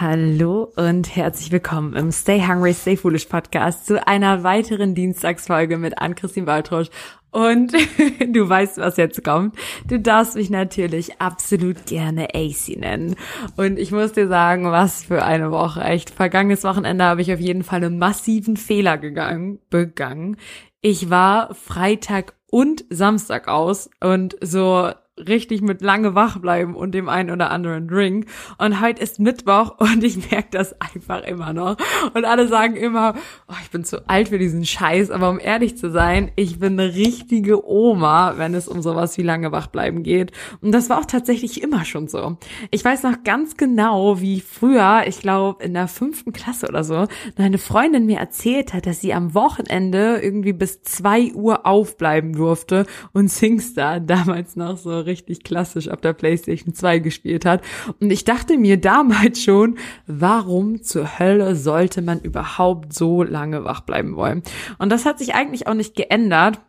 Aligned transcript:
Hallo 0.00 0.72
und 0.76 1.14
herzlich 1.14 1.52
willkommen 1.52 1.94
im 1.94 2.10
Stay 2.10 2.40
Hungry, 2.40 2.72
Stay 2.72 2.96
Foolish 2.96 3.26
Podcast 3.26 3.84
zu 3.84 4.06
einer 4.08 4.42
weiteren 4.42 4.94
Dienstagsfolge 4.94 5.76
mit 5.76 5.98
Ann-Christine 5.98 6.46
Baltrosch. 6.46 6.88
Und 7.30 7.72
du 8.32 8.48
weißt, 8.48 8.78
was 8.78 8.96
jetzt 8.96 9.22
kommt. 9.22 9.56
Du 9.88 10.00
darfst 10.00 10.36
mich 10.36 10.48
natürlich 10.48 11.20
absolut 11.20 11.84
gerne 11.84 12.28
AC 12.34 12.78
nennen. 12.78 13.14
Und 13.58 13.78
ich 13.78 13.92
muss 13.92 14.12
dir 14.12 14.26
sagen, 14.26 14.64
was 14.70 15.04
für 15.04 15.22
eine 15.22 15.50
Woche. 15.50 15.82
Echt, 15.82 16.08
vergangenes 16.08 16.64
Wochenende 16.64 17.04
habe 17.04 17.20
ich 17.20 17.30
auf 17.30 17.40
jeden 17.40 17.62
Fall 17.62 17.84
einen 17.84 17.98
massiven 17.98 18.56
Fehler 18.56 18.96
gegangen, 18.96 19.58
begangen. 19.68 20.38
Ich 20.80 21.10
war 21.10 21.54
Freitag 21.54 22.32
und 22.50 22.86
Samstag 22.88 23.48
aus 23.48 23.90
und 24.00 24.34
so 24.40 24.92
richtig 25.28 25.62
mit 25.62 25.82
lange 25.82 26.14
wach 26.14 26.38
bleiben 26.38 26.74
und 26.74 26.92
dem 26.92 27.08
einen 27.08 27.30
oder 27.30 27.50
anderen 27.50 27.88
Drink. 27.88 28.26
Und 28.58 28.80
heute 28.80 29.02
ist 29.02 29.18
Mittwoch 29.18 29.78
und 29.78 30.02
ich 30.04 30.30
merke 30.30 30.48
das 30.50 30.80
einfach 30.80 31.22
immer 31.24 31.52
noch. 31.52 31.76
Und 32.14 32.24
alle 32.24 32.48
sagen 32.48 32.76
immer, 32.76 33.14
oh, 33.48 33.54
ich 33.62 33.70
bin 33.70 33.84
zu 33.84 34.08
alt 34.08 34.28
für 34.28 34.38
diesen 34.38 34.64
Scheiß. 34.64 35.10
Aber 35.10 35.30
um 35.30 35.40
ehrlich 35.40 35.76
zu 35.76 35.90
sein, 35.90 36.30
ich 36.36 36.58
bin 36.58 36.78
eine 36.78 36.94
richtige 36.94 37.68
Oma, 37.68 38.34
wenn 38.36 38.54
es 38.54 38.68
um 38.68 38.82
sowas 38.82 39.16
wie 39.18 39.22
lange 39.22 39.52
wach 39.52 39.68
bleiben 39.68 40.02
geht. 40.02 40.32
Und 40.60 40.72
das 40.72 40.90
war 40.90 40.98
auch 40.98 41.06
tatsächlich 41.06 41.62
immer 41.62 41.84
schon 41.84 42.08
so. 42.08 42.36
Ich 42.70 42.84
weiß 42.84 43.02
noch 43.02 43.22
ganz 43.24 43.56
genau, 43.56 44.20
wie 44.20 44.40
früher, 44.40 45.02
ich 45.06 45.20
glaube 45.20 45.62
in 45.64 45.74
der 45.74 45.88
fünften 45.88 46.32
Klasse 46.32 46.68
oder 46.68 46.84
so, 46.84 47.06
eine 47.36 47.58
Freundin 47.58 48.06
mir 48.06 48.18
erzählt 48.18 48.74
hat, 48.74 48.86
dass 48.86 49.00
sie 49.00 49.12
am 49.12 49.34
Wochenende 49.34 50.20
irgendwie 50.22 50.52
bis 50.52 50.82
zwei 50.82 51.32
Uhr 51.32 51.66
aufbleiben 51.66 52.32
durfte 52.32 52.86
und 53.12 53.30
Singstar 53.30 54.00
damals 54.00 54.56
noch 54.56 54.76
so 54.76 55.00
richtig 55.10 55.42
klassisch 55.42 55.88
auf 55.88 56.00
der 56.00 56.12
PlayStation 56.12 56.72
2 56.72 57.00
gespielt 57.00 57.44
hat. 57.44 57.62
Und 58.00 58.10
ich 58.10 58.24
dachte 58.24 58.56
mir 58.56 58.80
damals 58.80 59.42
schon, 59.42 59.76
warum 60.06 60.82
zur 60.82 61.18
Hölle 61.18 61.56
sollte 61.56 62.00
man 62.00 62.20
überhaupt 62.20 62.92
so 62.94 63.22
lange 63.22 63.64
wach 63.64 63.80
bleiben 63.80 64.16
wollen? 64.16 64.42
Und 64.78 64.90
das 64.90 65.04
hat 65.04 65.18
sich 65.18 65.34
eigentlich 65.34 65.66
auch 65.66 65.74
nicht 65.74 65.94
geändert. 65.94 66.60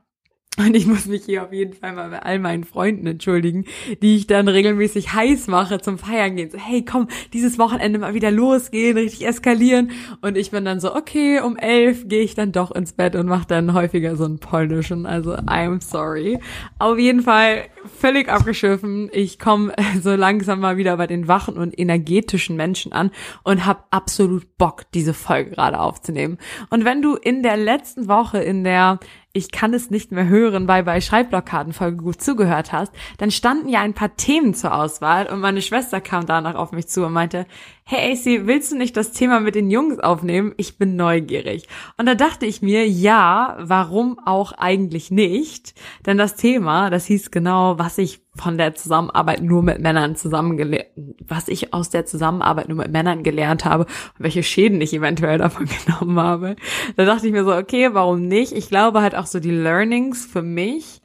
Und 0.57 0.75
ich 0.75 0.85
muss 0.85 1.05
mich 1.05 1.23
hier 1.23 1.44
auf 1.44 1.53
jeden 1.53 1.71
Fall 1.71 1.94
mal 1.94 2.09
bei 2.09 2.21
all 2.21 2.38
meinen 2.38 2.66
Freunden 2.66 3.07
entschuldigen, 3.07 3.63
die 4.02 4.17
ich 4.17 4.27
dann 4.27 4.49
regelmäßig 4.49 5.13
heiß 5.13 5.47
mache 5.47 5.80
zum 5.80 5.97
Feiern 5.97 6.35
gehen. 6.35 6.52
So, 6.52 6.57
hey, 6.57 6.83
komm, 6.83 7.07
dieses 7.31 7.57
Wochenende 7.57 7.99
mal 7.99 8.13
wieder 8.13 8.31
losgehen, 8.31 8.97
richtig 8.97 9.25
eskalieren. 9.25 9.91
Und 10.19 10.38
ich 10.38 10.52
bin 10.52 10.66
dann 10.66 10.81
so, 10.81 10.94
okay, 10.94 11.39
um 11.39 11.55
elf 11.55 12.05
gehe 12.09 12.22
ich 12.22 12.35
dann 12.35 12.52
doch 12.52 12.72
ins 12.72 12.91
Bett 12.91 13.16
und 13.16 13.27
mache 13.27 13.47
dann 13.47 13.73
häufiger 13.73 14.17
so 14.17 14.25
einen 14.25 14.39
polnischen. 14.39 15.05
Also, 15.05 15.35
I'm 15.35 15.81
sorry. 15.81 16.38
Auf 16.79 16.99
jeden 16.99 17.22
Fall 17.22 17.67
völlig 17.85 18.27
abgeschiffen. 18.27 19.09
Ich 19.13 19.39
komme 19.39 19.73
so 20.02 20.16
langsam 20.16 20.59
mal 20.59 20.75
wieder 20.75 20.97
bei 20.97 21.07
den 21.07 21.29
wachen 21.29 21.57
und 21.57 21.79
energetischen 21.79 22.57
Menschen 22.57 22.91
an 22.91 23.11
und 23.44 23.66
habe 23.66 23.85
absolut 23.89 24.57
Bock, 24.57 24.83
diese 24.94 25.13
Folge 25.13 25.52
gerade 25.52 25.79
aufzunehmen. 25.79 26.38
Und 26.69 26.83
wenn 26.83 27.02
du 27.02 27.16
in 27.16 27.41
der 27.41 27.56
letzten 27.56 28.09
Woche 28.09 28.39
in 28.39 28.66
der 28.66 29.00
ich 29.34 29.52
kann 29.52 29.74
es 29.74 29.90
nicht 29.90 30.12
mehr 30.12 30.28
hören, 30.28 30.68
weil 30.68 30.84
bei 30.84 31.00
Schreibblockadenfolge 31.00 31.97
gut 31.97 32.22
zugehört 32.22 32.72
hast, 32.72 32.92
dann 33.18 33.31
standen 33.31 33.69
ja 33.69 33.81
ein 33.81 33.94
paar 33.94 34.16
Themen 34.16 34.53
zur 34.53 34.75
Auswahl 34.75 35.28
und 35.28 35.40
meine 35.40 35.62
Schwester 35.62 36.02
kam 36.02 36.25
danach 36.25 36.56
auf 36.56 36.72
mich 36.72 36.88
zu 36.88 37.06
und 37.06 37.14
meinte, 37.14 37.46
hey 37.84 38.14
AC, 38.14 38.47
willst 38.47 38.72
du 38.72 38.78
nicht 38.78 38.96
das 38.97 39.12
Thema 39.12 39.40
mit 39.40 39.56
den 39.56 39.69
Jungs 39.69 40.00
aufnehmen? 40.00 40.53
Ich 40.58 40.78
bin 40.78 40.96
neugierig. 40.96 41.68
Und 41.97 42.06
da 42.06 42.16
dachte 42.16 42.46
ich 42.46 42.62
mir, 42.62 42.88
ja, 42.88 43.58
warum 43.59 44.19
auch 44.25 44.52
eigentlich 44.53 45.12
nicht? 45.12 45.74
Denn 46.06 46.18
das 46.18 46.36
Thema, 46.36 46.90
das 46.90 47.06
hieß 47.06 47.31
genau, 47.31 47.80
was 47.80 47.98
ich 47.98 48.22
von 48.36 48.58
der 48.58 48.75
Zusammenarbeit 48.75 49.42
nur 49.42 49.62
mit 49.62 49.80
Männern 49.80 50.16
zusammengelernt, 50.16 50.88
was 51.28 51.47
ich 51.47 51.74
aus 51.74 51.90
der 51.90 52.06
Zusammenarbeit 52.06 52.69
nur 52.69 52.78
mit 52.78 52.92
Männern 52.92 53.24
gelernt 53.24 53.66
habe 53.66 53.86
welche 54.18 54.44
Schäden 54.44 54.80
ich 54.81 54.94
eventuell 54.94 55.38
davon 55.38 55.68
genommen 55.86 56.19
habe. 56.19 56.56
Da 56.96 57.06
dachte 57.06 57.28
ich 57.28 57.34
mir 57.34 57.44
so, 57.44 57.53
okay, 57.53 57.90
warum 57.94 58.28
nicht? 58.28 58.53
Ich 58.53 58.69
glaube 58.69 59.02
halt 59.02 59.16
auch 59.16 59.25
so 59.25 59.40
die 59.40 59.52
Learnings 59.52 60.25
für 60.25 60.42
mich 60.42 61.02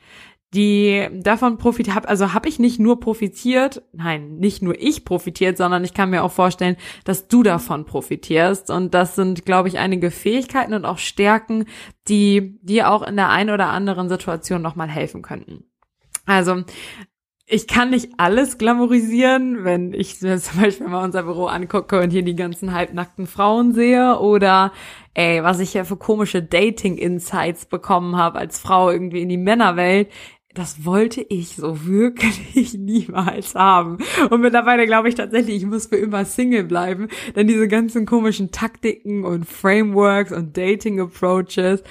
die 0.55 1.09
davon 1.13 1.59
profitiert 1.59 1.95
habe, 1.97 2.09
also 2.09 2.33
habe 2.33 2.49
ich 2.49 2.59
nicht 2.59 2.79
nur 2.79 3.01
profitiert, 3.01 3.83
nein, 3.93 4.37
nicht 4.37 4.63
nur 4.63 4.81
ich 4.81 5.05
profitiert, 5.05 5.59
sondern 5.59 5.85
ich 5.85 5.93
kann 5.93 6.09
mir 6.09 6.23
auch 6.23 6.33
vorstellen, 6.33 6.77
dass 7.05 7.29
du 7.29 7.43
davon 7.43 7.85
profitierst 7.85 8.71
und 8.71 8.95
das 8.95 9.17
sind, 9.17 9.45
glaube 9.45 9.69
ich, 9.69 9.79
einige 9.79 10.11
Fähigkeiten 10.11 10.73
und 10.73 10.85
auch 10.85 10.99
Stärken, 10.99 11.67
die 12.09 12.59
dir 12.63 12.91
auch 12.91 13.03
in 13.03 13.17
der 13.17 13.29
einen 13.29 13.51
oder 13.51 13.67
anderen 13.69 14.09
Situation 14.09 14.63
nochmal 14.63 14.89
helfen 14.89 15.21
könnten. 15.21 15.65
Also 16.25 16.63
ich 17.49 17.69
kann 17.69 17.91
nicht 17.91 18.11
alles 18.17 18.59
glamourisieren, 18.59 19.65
wenn 19.65 19.95
ich 19.95 20.21
mir 20.21 20.39
zum 20.41 20.61
Beispiel 20.61 20.89
mal 20.89 21.05
unser 21.05 21.23
Büro 21.23 21.47
angucke 21.47 22.01
und 22.01 22.11
hier 22.11 22.23
die 22.23 22.37
ganzen 22.37 22.75
halbnackten 22.75 23.27
Frauen 23.27 23.73
sehe 23.73 24.19
oder 24.19 24.73
ey, 25.15 25.43
was 25.43 25.61
ich 25.61 25.73
ja 25.75 25.85
für 25.85 25.97
komische 25.97 26.43
Dating-Insights 26.43 27.67
bekommen 27.67 28.17
habe 28.17 28.39
als 28.39 28.59
Frau 28.59 28.91
irgendwie 28.91 29.23
in 29.23 29.29
die 29.29 29.39
Männerwelt 29.39 30.09
das 30.57 30.87
wollte 30.87 31.21
ich 31.21 31.55
so 31.57 31.87
wirklich 31.87 32.75
niemals 32.79 33.55
haben. 33.55 33.99
Und 34.31 34.41
mittlerweile 34.41 34.87
glaube 34.87 35.09
ich 35.09 35.15
tatsächlich, 35.15 35.57
ich 35.57 35.67
muss 35.67 35.87
für 35.87 35.97
immer 35.97 36.25
Single 36.25 36.65
bleiben, 36.65 37.09
denn 37.35 37.47
diese 37.47 37.69
ganzen 37.69 38.07
komischen 38.07 38.51
Taktiken 38.51 39.25
und 39.25 39.45
Frameworks 39.47 40.33
und 40.33 40.57
Dating 40.57 40.99
Approaches, 40.99 41.83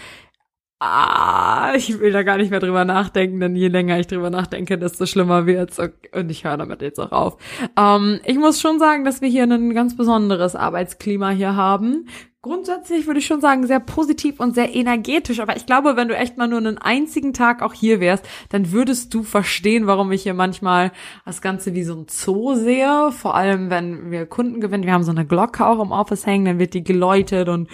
ah, 0.85 1.73
ich 1.75 1.99
will 1.99 2.11
da 2.11 2.23
gar 2.23 2.37
nicht 2.37 2.51
mehr 2.51 2.59
drüber 2.59 2.85
nachdenken, 2.85 3.39
denn 3.39 3.55
je 3.55 3.67
länger 3.67 3.99
ich 3.99 4.07
drüber 4.07 4.29
nachdenke, 4.29 4.77
desto 4.77 5.05
schlimmer 5.05 5.45
wird's. 5.45 5.79
Und 5.79 6.29
ich 6.29 6.43
höre 6.43 6.57
damit 6.57 6.81
jetzt 6.81 6.99
auch 6.99 7.11
auf. 7.11 7.37
Ähm, 7.77 8.19
ich 8.25 8.37
muss 8.37 8.61
schon 8.61 8.79
sagen, 8.79 9.03
dass 9.03 9.21
wir 9.21 9.29
hier 9.29 9.43
ein 9.43 9.73
ganz 9.73 9.97
besonderes 9.97 10.55
Arbeitsklima 10.55 11.29
hier 11.29 11.55
haben 11.55 12.07
grundsätzlich 12.45 13.07
würde 13.07 13.19
ich 13.19 13.25
schon 13.25 13.41
sagen, 13.41 13.65
sehr 13.65 13.79
positiv 13.79 14.39
und 14.39 14.53
sehr 14.53 14.75
energetisch. 14.75 15.39
Aber 15.39 15.57
ich 15.57 15.65
glaube, 15.65 15.95
wenn 15.95 16.07
du 16.07 16.15
echt 16.15 16.37
mal 16.37 16.47
nur 16.47 16.59
einen 16.59 16.77
einzigen 16.77 17.33
Tag 17.33 17.63
auch 17.63 17.73
hier 17.73 17.99
wärst, 17.99 18.23
dann 18.49 18.71
würdest 18.71 19.11
du 19.15 19.23
verstehen, 19.23 19.87
warum 19.87 20.11
ich 20.11 20.21
hier 20.21 20.35
manchmal 20.35 20.91
das 21.25 21.41
Ganze 21.41 21.73
wie 21.73 21.81
so 21.81 21.95
ein 21.95 22.05
Zoo 22.07 22.53
sehe. 22.53 23.11
Vor 23.11 23.33
allem, 23.33 23.71
wenn 23.71 24.11
wir 24.11 24.27
Kunden 24.27 24.61
gewinnen. 24.61 24.83
Wir 24.83 24.93
haben 24.93 25.03
so 25.03 25.09
eine 25.09 25.25
Glocke 25.25 25.65
auch 25.65 25.81
im 25.81 25.91
Office 25.91 26.27
hängen, 26.27 26.45
dann 26.45 26.59
wird 26.59 26.75
die 26.75 26.83
geläutet 26.83 27.49
und 27.49 27.67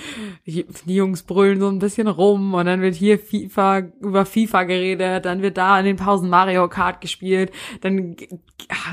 die 0.45 0.65
Jungs 0.85 1.23
brüllen 1.23 1.59
so 1.59 1.67
ein 1.67 1.79
bisschen 1.79 2.07
rum 2.07 2.53
und 2.53 2.65
dann 2.65 2.79
wird 2.79 2.95
hier 2.95 3.19
FIFA, 3.19 3.79
über 3.99 4.25
FIFA 4.25 4.63
geredet, 4.63 5.25
dann 5.25 5.41
wird 5.41 5.57
da 5.57 5.77
in 5.79 5.85
den 5.85 5.97
Pausen 5.97 6.29
Mario 6.29 6.69
Kart 6.69 7.01
gespielt, 7.01 7.51
dann 7.81 8.15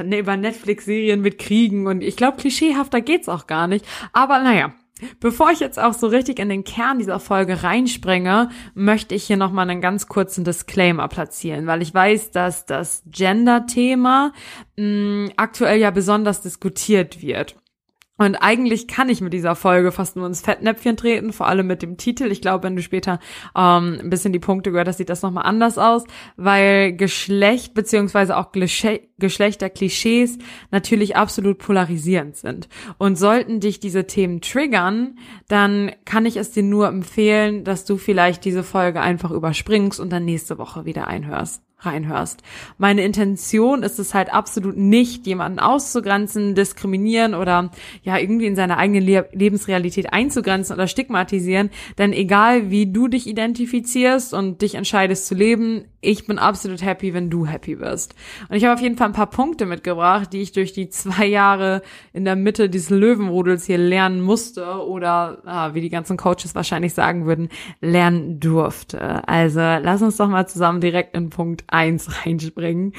ne, 0.03 0.19
über 0.19 0.37
Netflix-Serien 0.37 1.21
mit 1.21 1.39
Kriegen 1.39 1.87
und 1.87 2.03
ich 2.03 2.17
glaube, 2.17 2.39
klischeehafter 2.39 3.01
geht's 3.01 3.29
auch 3.29 3.47
gar 3.47 3.69
nicht. 3.69 3.87
Aber 4.13 4.41
naja, 4.41 4.75
Bevor 5.21 5.51
ich 5.51 5.61
jetzt 5.61 5.79
auch 5.79 5.95
so 5.95 6.07
richtig 6.09 6.39
in 6.39 6.49
den 6.49 6.65
Kern 6.65 6.99
dieser 6.99 7.21
Folge 7.21 7.63
reinspringe, 7.63 8.51
möchte 8.75 9.15
ich 9.15 9.25
hier 9.25 9.37
nochmal 9.37 9.69
einen 9.69 9.81
ganz 9.81 10.07
kurzen 10.07 10.45
Disclaimer 10.45 11.09
platzieren, 11.09 11.67
weil 11.67 11.83
ich 11.83 11.95
weiß, 11.95 12.31
dass 12.31 12.67
das 12.67 13.03
Gender-Thema 13.07 14.33
mm, 14.77 15.29
aktuell 15.37 15.79
ja 15.79 15.91
besonders 15.91 16.43
diskutiert 16.43 17.23
wird. 17.23 17.57
Und 18.19 18.35
eigentlich 18.35 18.89
kann 18.89 19.09
ich 19.09 19.21
mit 19.21 19.33
dieser 19.33 19.55
Folge 19.55 19.93
fast 19.93 20.17
nur 20.17 20.27
ins 20.27 20.41
Fettnäpfchen 20.41 20.97
treten, 20.97 21.33
vor 21.33 21.47
allem 21.47 21.69
mit 21.69 21.83
dem 21.83 21.97
Titel. 21.97 22.31
Ich 22.33 22.43
glaube, 22.43 22.65
wenn 22.65 22.75
du 22.75 22.83
später 22.83 23.21
ähm, 23.57 23.99
ein 24.01 24.11
bisschen 24.11 24.33
die 24.33 24.41
Punkte 24.41 24.73
gehört 24.73 24.89
hast, 24.89 24.99
sieht 24.99 25.09
das 25.09 25.23
nochmal 25.23 25.47
anders 25.47 25.79
aus, 25.79 26.03
weil 26.37 26.93
Geschlecht 26.95 27.75
beziehungsweise 27.75 28.37
auch 28.37 28.51
Geschlechterklischees 28.51 30.39
natürlich 30.73 31.17
absolut 31.17 31.59
polarisierend 31.59 32.37
sind. 32.37 32.69
Und 32.99 33.17
sollten 33.17 33.61
dich 33.61 33.79
diese 33.79 34.09
Themen 34.09 34.41
triggern, 34.41 35.17
dann 35.47 35.93
kann 36.05 36.27
ich 36.27 36.37
es 36.37 36.51
dir 36.51 36.65
nur 36.65 36.89
empfehlen, 36.89 37.63
dass 37.63 37.85
du 37.85 37.99
vielleicht 37.99 38.45
diese 38.45 38.65
Folge 38.65 39.01
einfach 39.01 39.31
überspringst 39.31 40.01
und 40.01 40.11
dann 40.11 40.25
nächste 40.25 40.59
Woche 40.59 40.85
wieder 40.85 41.07
einhörst 41.07 41.63
reinhörst. 41.81 42.43
Meine 42.77 43.03
Intention 43.03 43.83
ist 43.83 43.99
es 43.99 44.13
halt 44.13 44.33
absolut 44.33 44.77
nicht, 44.77 45.27
jemanden 45.27 45.61
auszugrenzen, 45.61 46.55
diskriminieren 46.55 47.35
oder 47.35 47.71
ja 48.03 48.19
irgendwie 48.19 48.47
in 48.47 48.57
seine 48.57 48.79
eigene 48.79 49.01
Le 49.01 49.29
Lebensrealität 49.33 50.13
einzugrenzen 50.13 50.75
oder 50.75 50.89
stigmatisieren, 50.89 51.71
denn 51.97 52.13
egal 52.13 52.71
wie 52.71 52.91
du 52.91 53.09
dich 53.09 53.27
identifizierst 53.27 54.35
und 54.35 54.63
dich 54.63 54.75
entscheidest 54.75 55.27
zu 55.27 55.35
leben, 55.35 55.85
ich 56.01 56.27
bin 56.27 56.39
absolut 56.39 56.83
happy, 56.83 57.13
wenn 57.13 57.29
du 57.29 57.47
happy 57.47 57.77
bist. 57.77 58.15
Und 58.49 58.57
ich 58.57 58.65
habe 58.65 58.75
auf 58.75 58.81
jeden 58.81 58.97
Fall 58.97 59.09
ein 59.09 59.13
paar 59.13 59.31
Punkte 59.31 59.67
mitgebracht, 59.67 60.33
die 60.33 60.43
ich 60.43 60.53
durch 60.53 60.73
die 60.73 60.89
zwei 60.91 61.27
Jahre 61.27 61.83
in 62.13 62.25
der 62.25 62.37
Mitte 62.37 62.69
dieses 62.71 62.91
Löwenrudels 62.91 63.67
hier 63.67 63.79
lernen 63.79 64.21
musste 64.21 64.87
oder, 64.87 65.43
ah, 65.45 65.75
wie 65.75 65.81
die 65.81 65.91
ganzen 65.91 66.17
Coaches 66.17 66.55
wahrscheinlich 66.55 66.95
sagen 66.95 67.27
würden, 67.27 67.49
lernen 67.81 68.39
durfte. 68.39 69.27
Also 69.29 69.61
lass 69.61 70.03
uns 70.03 70.17
doch 70.17 70.29
mal 70.29 70.47
zusammen 70.47 70.81
direkt 70.81 71.17
in 71.17 71.31
Punkt 71.31 71.65
eins 71.69 72.25
reinspringen. 72.25 72.95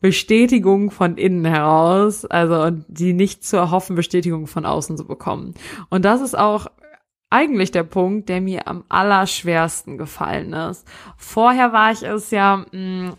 Bestätigung 0.00 0.90
von 0.90 1.18
innen 1.18 1.44
heraus, 1.44 2.24
also 2.24 2.70
die 2.88 3.12
nicht 3.12 3.44
zu 3.44 3.58
erhoffen 3.58 3.96
Bestätigung 3.96 4.46
von 4.46 4.64
außen 4.64 4.96
zu 4.96 5.06
bekommen. 5.06 5.54
Und 5.90 6.06
das 6.06 6.22
ist 6.22 6.36
auch 6.36 6.68
eigentlich 7.28 7.70
der 7.70 7.84
Punkt, 7.84 8.28
der 8.28 8.40
mir 8.40 8.66
am 8.66 8.84
allerschwersten 8.88 9.98
gefallen 9.98 10.52
ist. 10.52 10.86
Vorher 11.16 11.72
war 11.72 11.92
ich 11.92 12.02
es 12.02 12.30
ja 12.30 12.64
mh, 12.72 12.78
mm, 12.78 13.16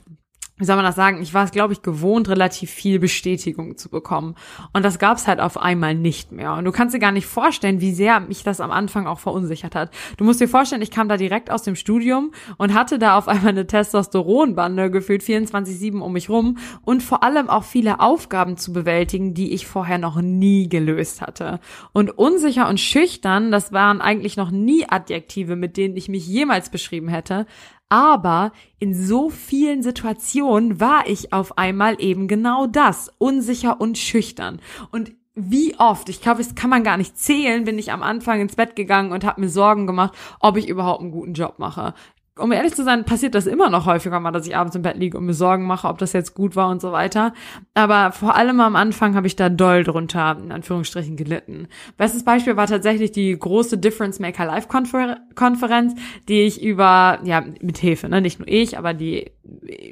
wie 0.62 0.66
soll 0.66 0.76
man 0.76 0.86
das 0.86 0.96
sagen, 0.96 1.24
ich 1.24 1.34
war 1.34 1.44
es, 1.44 1.50
glaube 1.50 1.74
ich, 1.74 1.82
gewohnt, 1.82 2.30
relativ 2.30 2.70
viel 2.70 3.00
Bestätigung 3.00 3.78
zu 3.78 3.90
bekommen. 3.90 4.36
Und 4.74 4.86
das 4.86 5.00
gab 5.00 5.18
es 5.18 5.28
halt 5.28 5.40
auf 5.40 5.58
einmal 5.58 5.96
nicht 5.96 6.32
mehr. 6.32 6.54
Und 6.54 6.66
du 6.66 6.72
kannst 6.72 6.94
dir 6.94 7.00
gar 7.00 7.12
nicht 7.12 7.26
vorstellen, 7.26 7.82
wie 7.82 7.92
sehr 7.92 8.20
mich 8.20 8.44
das 8.44 8.62
am 8.62 8.70
Anfang 8.70 9.08
auch 9.08 9.18
verunsichert 9.18 9.74
hat. 9.74 9.90
Du 10.18 10.24
musst 10.24 10.40
dir 10.40 10.48
vorstellen, 10.48 10.84
ich 10.84 10.92
kam 10.92 11.10
da 11.10 11.18
direkt 11.18 11.50
aus 11.50 11.64
dem 11.64 11.76
Studium 11.76 12.32
und 12.58 12.76
hatte 12.76 13.00
da 13.00 13.18
auf 13.18 13.28
einmal 13.28 13.50
eine 13.50 13.66
Testosteronbande 13.66 14.92
gefühlt 14.92 15.24
24-7 15.24 16.00
um 16.00 16.14
mich 16.14 16.30
rum 16.30 16.60
und 16.84 17.02
vor 17.02 17.24
allem 17.24 17.50
auch 17.50 17.64
viele 17.64 18.00
Aufgaben 18.00 18.56
zu 18.56 18.72
bewältigen, 18.72 19.34
die 19.34 19.54
ich 19.54 19.66
vorher 19.66 19.98
noch 19.98 20.22
nie 20.22 20.70
gelöst 20.70 21.22
hatte. 21.22 21.60
Und 21.92 22.12
unsicher 22.12 22.70
und 22.70 22.80
schüchtern, 22.80 23.52
das 23.52 23.72
waren 23.72 24.00
eigentlich 24.00 24.38
noch 24.38 24.52
nie 24.52 24.86
Adjektive, 24.88 25.56
mit 25.56 25.76
denen 25.76 25.98
ich 25.98 26.08
mich 26.08 26.28
jemals 26.28 26.70
beschrieben 26.70 27.08
hätte. 27.08 27.48
Aber 27.92 28.54
in 28.80 28.96
so 28.96 29.30
vielen 29.30 29.84
Situationen 29.84 30.80
war 30.80 31.08
ich 31.08 31.34
auf 31.34 31.58
einmal 31.58 32.02
eben 32.02 32.30
genau 32.30 32.66
das, 32.66 33.12
unsicher 33.18 33.82
und 33.82 33.98
schüchtern. 33.98 34.62
Und 34.92 35.12
wie 35.36 35.78
oft, 35.78 36.08
ich 36.08 36.22
glaube, 36.22 36.42
das 36.42 36.56
kann 36.56 36.70
man 36.70 36.86
gar 36.86 36.96
nicht 36.96 37.18
zählen, 37.18 37.66
bin 37.66 37.78
ich 37.78 37.92
am 37.92 38.02
Anfang 38.02 38.40
ins 38.40 38.56
Bett 38.56 38.78
gegangen 38.78 39.12
und 39.12 39.26
habe 39.26 39.42
mir 39.42 39.50
Sorgen 39.50 39.88
gemacht, 39.88 40.14
ob 40.40 40.56
ich 40.56 40.70
überhaupt 40.70 41.02
einen 41.02 41.12
guten 41.12 41.34
Job 41.34 41.56
mache 41.58 41.94
um 42.42 42.52
ehrlich 42.52 42.74
zu 42.74 42.84
sein, 42.84 43.06
passiert 43.06 43.36
das 43.36 43.46
immer 43.46 43.70
noch 43.70 43.86
häufiger 43.86 44.20
mal, 44.20 44.32
dass 44.32 44.48
ich 44.48 44.56
abends 44.56 44.76
im 44.76 44.82
Bett 44.82 44.98
liege 44.98 45.18
und 45.18 45.26
mir 45.26 45.34
Sorgen 45.34 45.66
mache, 45.66 45.88
ob 45.88 45.98
das 45.98 46.14
jetzt 46.14 46.34
gut 46.34 46.56
war 46.56 46.70
und 46.70 46.82
so 46.82 46.92
weiter. 46.92 47.34
Aber 47.74 48.12
vor 48.12 48.36
allem 48.36 48.60
am 48.60 48.76
Anfang 48.76 49.16
habe 49.16 49.28
ich 49.28 49.36
da 49.36 49.50
doll 49.50 49.84
drunter, 49.84 50.38
in 50.42 50.52
Anführungsstrichen, 50.52 51.16
gelitten. 51.16 51.68
Bestes 51.98 52.24
Beispiel 52.24 52.58
war 52.58 52.68
tatsächlich 52.68 53.12
die 53.12 53.38
große 53.38 53.78
Difference 53.78 54.20
Maker 54.20 54.46
Live 54.46 54.68
Konferenz, 54.68 55.96
die 56.28 56.42
ich 56.42 56.62
über, 56.62 57.20
ja, 57.24 57.44
mit 57.62 57.78
Hilfe, 57.78 58.10
ne, 58.10 58.22
nicht 58.22 58.40
nur 58.40 58.48
ich, 58.48 58.78
aber 58.78 58.94
die 58.94 59.32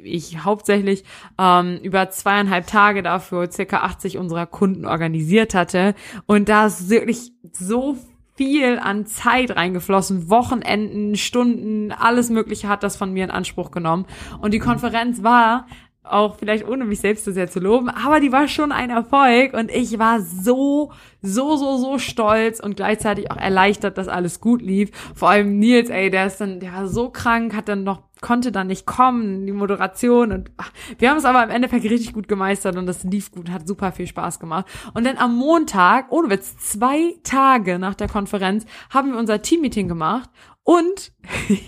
ich 0.04 0.44
hauptsächlich 0.44 1.04
ähm, 1.38 1.78
über 1.82 2.10
zweieinhalb 2.10 2.66
Tage 2.66 3.02
dafür 3.02 3.50
circa 3.50 3.78
80 3.78 4.18
unserer 4.18 4.46
Kunden 4.46 4.86
organisiert 4.86 5.54
hatte. 5.54 5.94
Und 6.26 6.48
da 6.48 6.66
ist 6.66 6.88
wirklich 6.88 7.32
so 7.52 7.96
viel 8.40 8.78
an 8.78 9.04
Zeit 9.04 9.54
reingeflossen, 9.54 10.30
Wochenenden, 10.30 11.14
Stunden, 11.14 11.92
alles 11.92 12.30
Mögliche 12.30 12.70
hat 12.70 12.82
das 12.82 12.96
von 12.96 13.12
mir 13.12 13.24
in 13.24 13.30
Anspruch 13.30 13.70
genommen. 13.70 14.06
Und 14.40 14.54
die 14.54 14.58
Konferenz 14.58 15.22
war 15.22 15.66
auch 16.02 16.36
vielleicht 16.36 16.66
ohne 16.66 16.86
mich 16.86 17.00
selbst 17.00 17.26
so 17.26 17.32
sehr 17.32 17.50
zu 17.50 17.60
loben, 17.60 17.90
aber 17.90 18.18
die 18.18 18.32
war 18.32 18.48
schon 18.48 18.72
ein 18.72 18.88
Erfolg 18.88 19.52
und 19.52 19.70
ich 19.70 19.98
war 19.98 20.22
so, 20.22 20.90
so, 21.20 21.56
so, 21.56 21.76
so 21.76 21.98
stolz 21.98 22.60
und 22.60 22.76
gleichzeitig 22.76 23.30
auch 23.30 23.36
erleichtert, 23.36 23.98
dass 23.98 24.08
alles 24.08 24.40
gut 24.40 24.62
lief. 24.62 24.90
Vor 25.14 25.28
allem 25.28 25.58
Nils, 25.58 25.90
ey, 25.90 26.08
der 26.08 26.26
ist 26.26 26.40
dann, 26.40 26.60
der 26.60 26.72
war 26.72 26.88
so 26.88 27.10
krank, 27.10 27.54
hat 27.54 27.68
dann 27.68 27.84
noch 27.84 28.09
konnte 28.20 28.52
dann 28.52 28.66
nicht 28.66 28.86
kommen, 28.86 29.46
die 29.46 29.52
Moderation 29.52 30.32
und 30.32 30.50
ach, 30.56 30.72
wir 30.98 31.10
haben 31.10 31.16
es 31.16 31.24
aber 31.24 31.42
im 31.42 31.50
Endeffekt 31.50 31.84
richtig 31.84 32.12
gut 32.12 32.28
gemeistert 32.28 32.76
und 32.76 32.86
das 32.86 33.04
lief 33.04 33.30
gut, 33.30 33.50
hat 33.50 33.66
super 33.66 33.92
viel 33.92 34.06
Spaß 34.06 34.38
gemacht. 34.40 34.66
Und 34.94 35.04
dann 35.04 35.16
am 35.16 35.36
Montag, 35.36 36.10
ohne 36.10 36.30
Witz, 36.30 36.56
zwei 36.58 37.14
Tage 37.22 37.78
nach 37.78 37.94
der 37.94 38.08
Konferenz, 38.08 38.66
haben 38.90 39.12
wir 39.12 39.18
unser 39.18 39.42
Teammeeting 39.42 39.88
gemacht 39.88 40.30
und 40.62 41.12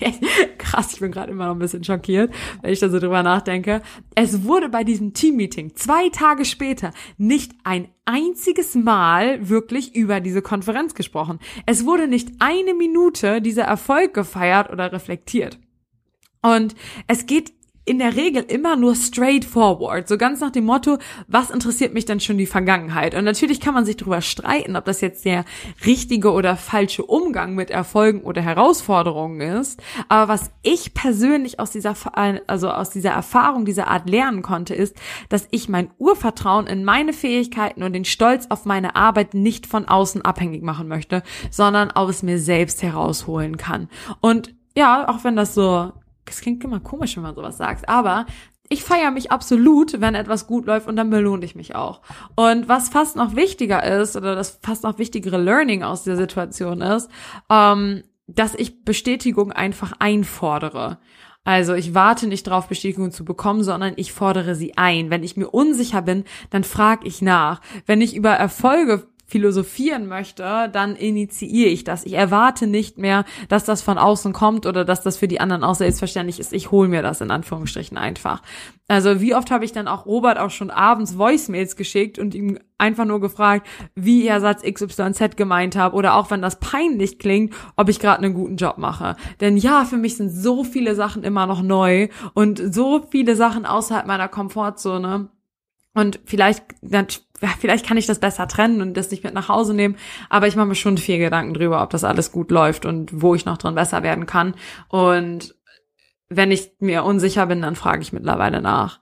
krass, 0.58 0.92
ich 0.92 1.00
bin 1.00 1.10
gerade 1.10 1.32
immer 1.32 1.46
noch 1.46 1.54
ein 1.54 1.58
bisschen 1.58 1.82
schockiert, 1.82 2.32
wenn 2.60 2.72
ich 2.72 2.80
da 2.80 2.88
so 2.88 2.98
drüber 2.98 3.22
nachdenke. 3.22 3.82
Es 4.14 4.44
wurde 4.44 4.68
bei 4.68 4.84
diesem 4.84 5.14
Teammeeting 5.14 5.74
zwei 5.74 6.08
Tage 6.10 6.44
später 6.44 6.92
nicht 7.16 7.52
ein 7.64 7.88
einziges 8.04 8.74
Mal 8.74 9.48
wirklich 9.48 9.94
über 9.94 10.20
diese 10.20 10.42
Konferenz 10.42 10.94
gesprochen. 10.94 11.38
Es 11.66 11.86
wurde 11.86 12.06
nicht 12.06 12.30
eine 12.38 12.74
Minute 12.74 13.40
dieser 13.40 13.64
Erfolg 13.64 14.14
gefeiert 14.14 14.70
oder 14.70 14.92
reflektiert. 14.92 15.58
Und 16.42 16.74
es 17.06 17.26
geht 17.26 17.52
in 17.84 17.98
der 17.98 18.14
Regel 18.14 18.44
immer 18.44 18.76
nur 18.76 18.94
straightforward, 18.94 20.06
so 20.06 20.16
ganz 20.16 20.40
nach 20.40 20.50
dem 20.50 20.64
Motto, 20.64 20.98
was 21.26 21.50
interessiert 21.50 21.92
mich 21.92 22.04
denn 22.04 22.20
schon 22.20 22.38
die 22.38 22.46
Vergangenheit? 22.46 23.14
Und 23.14 23.24
natürlich 23.24 23.58
kann 23.60 23.74
man 23.74 23.84
sich 23.84 23.96
darüber 23.96 24.20
streiten, 24.20 24.76
ob 24.76 24.84
das 24.84 25.00
jetzt 25.00 25.24
der 25.24 25.44
richtige 25.84 26.30
oder 26.30 26.56
falsche 26.56 27.04
Umgang 27.04 27.56
mit 27.56 27.70
Erfolgen 27.70 28.20
oder 28.20 28.40
Herausforderungen 28.40 29.40
ist. 29.40 29.82
Aber 30.08 30.32
was 30.32 30.52
ich 30.62 30.94
persönlich 30.94 31.58
aus 31.58 31.72
dieser, 31.72 31.94
also 32.46 32.70
aus 32.70 32.90
dieser 32.90 33.10
Erfahrung, 33.10 33.64
dieser 33.64 33.88
Art 33.88 34.08
lernen 34.08 34.42
konnte, 34.42 34.74
ist, 34.74 34.96
dass 35.28 35.48
ich 35.50 35.68
mein 35.68 35.90
Urvertrauen 35.98 36.68
in 36.68 36.84
meine 36.84 37.12
Fähigkeiten 37.12 37.82
und 37.82 37.94
den 37.94 38.04
Stolz 38.04 38.46
auf 38.48 38.64
meine 38.64 38.94
Arbeit 38.94 39.34
nicht 39.34 39.66
von 39.66 39.88
außen 39.88 40.22
abhängig 40.22 40.62
machen 40.62 40.86
möchte, 40.86 41.24
sondern 41.50 41.90
aus 41.90 42.22
mir 42.22 42.38
selbst 42.38 42.80
herausholen 42.82 43.56
kann. 43.56 43.88
Und 44.20 44.54
ja, 44.76 45.08
auch 45.08 45.24
wenn 45.24 45.36
das 45.36 45.54
so 45.54 45.92
das 46.24 46.40
klingt 46.40 46.64
immer 46.64 46.80
komisch, 46.80 47.16
wenn 47.16 47.22
man 47.22 47.34
sowas 47.34 47.56
sagt, 47.56 47.88
aber 47.88 48.26
ich 48.68 48.84
feiere 48.84 49.10
mich 49.10 49.30
absolut, 49.30 50.00
wenn 50.00 50.14
etwas 50.14 50.46
gut 50.46 50.66
läuft 50.66 50.88
und 50.88 50.96
dann 50.96 51.10
belohne 51.10 51.44
ich 51.44 51.54
mich 51.54 51.74
auch. 51.74 52.00
Und 52.36 52.68
was 52.68 52.88
fast 52.88 53.16
noch 53.16 53.36
wichtiger 53.36 53.84
ist, 53.84 54.16
oder 54.16 54.34
das 54.34 54.60
fast 54.62 54.82
noch 54.82 54.98
wichtigere 54.98 55.36
Learning 55.36 55.82
aus 55.82 56.04
der 56.04 56.16
Situation 56.16 56.80
ist, 56.80 57.10
ähm, 57.50 58.02
dass 58.26 58.54
ich 58.54 58.84
Bestätigung 58.84 59.52
einfach 59.52 59.92
einfordere. 59.98 60.98
Also 61.44 61.74
ich 61.74 61.92
warte 61.92 62.28
nicht 62.28 62.46
darauf, 62.46 62.68
Bestätigung 62.68 63.10
zu 63.10 63.24
bekommen, 63.24 63.64
sondern 63.64 63.94
ich 63.96 64.12
fordere 64.12 64.54
sie 64.54 64.76
ein. 64.76 65.10
Wenn 65.10 65.24
ich 65.24 65.36
mir 65.36 65.48
unsicher 65.48 66.00
bin, 66.00 66.24
dann 66.50 66.62
frage 66.62 67.06
ich 67.06 67.20
nach. 67.20 67.60
Wenn 67.84 68.00
ich 68.00 68.14
über 68.14 68.30
Erfolge 68.30 69.08
philosophieren 69.32 70.08
möchte, 70.08 70.68
dann 70.70 70.94
initiiere 70.94 71.70
ich 71.70 71.84
das. 71.84 72.04
Ich 72.04 72.12
erwarte 72.12 72.66
nicht 72.66 72.98
mehr, 72.98 73.24
dass 73.48 73.64
das 73.64 73.80
von 73.80 73.96
außen 73.96 74.34
kommt 74.34 74.66
oder 74.66 74.84
dass 74.84 75.02
das 75.02 75.16
für 75.16 75.26
die 75.26 75.40
anderen 75.40 75.64
auch 75.64 75.74
selbstverständlich 75.74 76.38
ist. 76.38 76.52
Ich 76.52 76.70
hole 76.70 76.86
mir 76.86 77.00
das 77.00 77.22
in 77.22 77.30
Anführungsstrichen 77.30 77.96
einfach. 77.96 78.42
Also 78.88 79.22
wie 79.22 79.34
oft 79.34 79.50
habe 79.50 79.64
ich 79.64 79.72
dann 79.72 79.88
auch 79.88 80.04
Robert 80.04 80.38
auch 80.38 80.50
schon 80.50 80.70
abends 80.70 81.16
Voicemails 81.16 81.76
geschickt 81.76 82.18
und 82.18 82.34
ihm 82.34 82.58
einfach 82.76 83.06
nur 83.06 83.22
gefragt, 83.22 83.66
wie 83.94 84.26
er 84.26 84.42
Satz 84.42 84.62
XYZ 84.64 85.34
gemeint 85.36 85.76
habe 85.76 85.96
oder 85.96 86.16
auch 86.16 86.30
wenn 86.30 86.42
das 86.42 86.60
peinlich 86.60 87.18
klingt, 87.18 87.54
ob 87.76 87.88
ich 87.88 88.00
gerade 88.00 88.22
einen 88.22 88.34
guten 88.34 88.56
Job 88.56 88.76
mache. 88.76 89.16
Denn 89.40 89.56
ja, 89.56 89.86
für 89.86 89.96
mich 89.96 90.18
sind 90.18 90.28
so 90.28 90.62
viele 90.62 90.94
Sachen 90.94 91.24
immer 91.24 91.46
noch 91.46 91.62
neu 91.62 92.08
und 92.34 92.60
so 92.74 93.06
viele 93.10 93.34
Sachen 93.34 93.64
außerhalb 93.64 94.06
meiner 94.06 94.28
Komfortzone. 94.28 95.30
Und 95.94 96.20
vielleicht 96.24 96.64
vielleicht 97.60 97.86
kann 97.86 97.96
ich 97.96 98.06
das 98.06 98.18
besser 98.18 98.48
trennen 98.48 98.80
und 98.80 98.96
das 98.96 99.10
nicht 99.10 99.24
mit 99.24 99.34
nach 99.34 99.48
Hause 99.48 99.74
nehmen, 99.74 99.96
aber 100.30 100.46
ich 100.46 100.56
mache 100.56 100.66
mir 100.66 100.74
schon 100.74 100.98
viel 100.98 101.18
Gedanken 101.18 101.54
drüber, 101.54 101.82
ob 101.82 101.90
das 101.90 102.04
alles 102.04 102.32
gut 102.32 102.50
läuft 102.50 102.86
und 102.86 103.22
wo 103.22 103.34
ich 103.34 103.44
noch 103.44 103.58
drin 103.58 103.74
besser 103.74 104.02
werden 104.02 104.26
kann. 104.26 104.54
Und 104.88 105.54
wenn 106.28 106.50
ich 106.50 106.72
mir 106.78 107.04
unsicher 107.04 107.46
bin, 107.46 107.62
dann 107.62 107.76
frage 107.76 108.02
ich 108.02 108.12
mittlerweile 108.12 108.62
nach. 108.62 109.00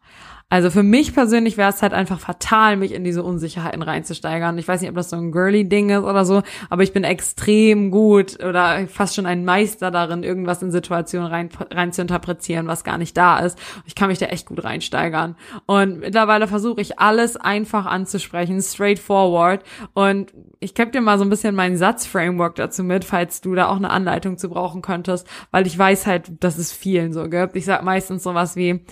Also 0.50 0.68
für 0.70 0.82
mich 0.82 1.14
persönlich 1.14 1.56
wäre 1.56 1.70
es 1.70 1.80
halt 1.80 1.94
einfach 1.94 2.18
fatal, 2.18 2.76
mich 2.76 2.92
in 2.92 3.04
diese 3.04 3.22
Unsicherheiten 3.22 3.82
reinzusteigern. 3.82 4.58
Ich 4.58 4.66
weiß 4.66 4.80
nicht, 4.80 4.90
ob 4.90 4.96
das 4.96 5.08
so 5.08 5.16
ein 5.16 5.30
girly 5.30 5.68
Ding 5.68 5.90
ist 5.90 6.02
oder 6.02 6.24
so, 6.24 6.42
aber 6.68 6.82
ich 6.82 6.92
bin 6.92 7.04
extrem 7.04 7.92
gut 7.92 8.42
oder 8.42 8.88
fast 8.88 9.14
schon 9.14 9.26
ein 9.26 9.44
Meister 9.44 9.92
darin, 9.92 10.24
irgendwas 10.24 10.60
in 10.60 10.72
Situationen 10.72 11.28
rein, 11.28 11.50
rein 11.70 11.92
zu 11.92 12.02
interpretieren, 12.02 12.66
was 12.66 12.82
gar 12.82 12.98
nicht 12.98 13.16
da 13.16 13.38
ist. 13.38 13.56
Ich 13.86 13.94
kann 13.94 14.08
mich 14.08 14.18
da 14.18 14.26
echt 14.26 14.46
gut 14.46 14.64
reinsteigern. 14.64 15.36
Und 15.66 16.00
mittlerweile 16.00 16.48
versuche 16.48 16.80
ich 16.80 16.98
alles 16.98 17.36
einfach 17.36 17.86
anzusprechen, 17.86 18.60
straightforward. 18.60 19.62
Und 19.94 20.32
ich 20.58 20.74
gebe 20.74 20.90
dir 20.90 21.00
mal 21.00 21.18
so 21.18 21.24
ein 21.24 21.30
bisschen 21.30 21.54
mein 21.54 21.76
Satzframework 21.76 22.56
dazu 22.56 22.82
mit, 22.82 23.04
falls 23.04 23.40
du 23.40 23.54
da 23.54 23.68
auch 23.68 23.76
eine 23.76 23.90
Anleitung 23.90 24.36
zu 24.36 24.48
brauchen 24.48 24.82
könntest, 24.82 25.28
weil 25.52 25.68
ich 25.68 25.78
weiß 25.78 26.08
halt, 26.08 26.42
dass 26.42 26.58
es 26.58 26.72
vielen 26.72 27.12
so 27.12 27.28
gibt. 27.28 27.54
Ich 27.54 27.66
sag 27.66 27.84
meistens 27.84 28.24
sowas 28.24 28.56
wie, 28.56 28.84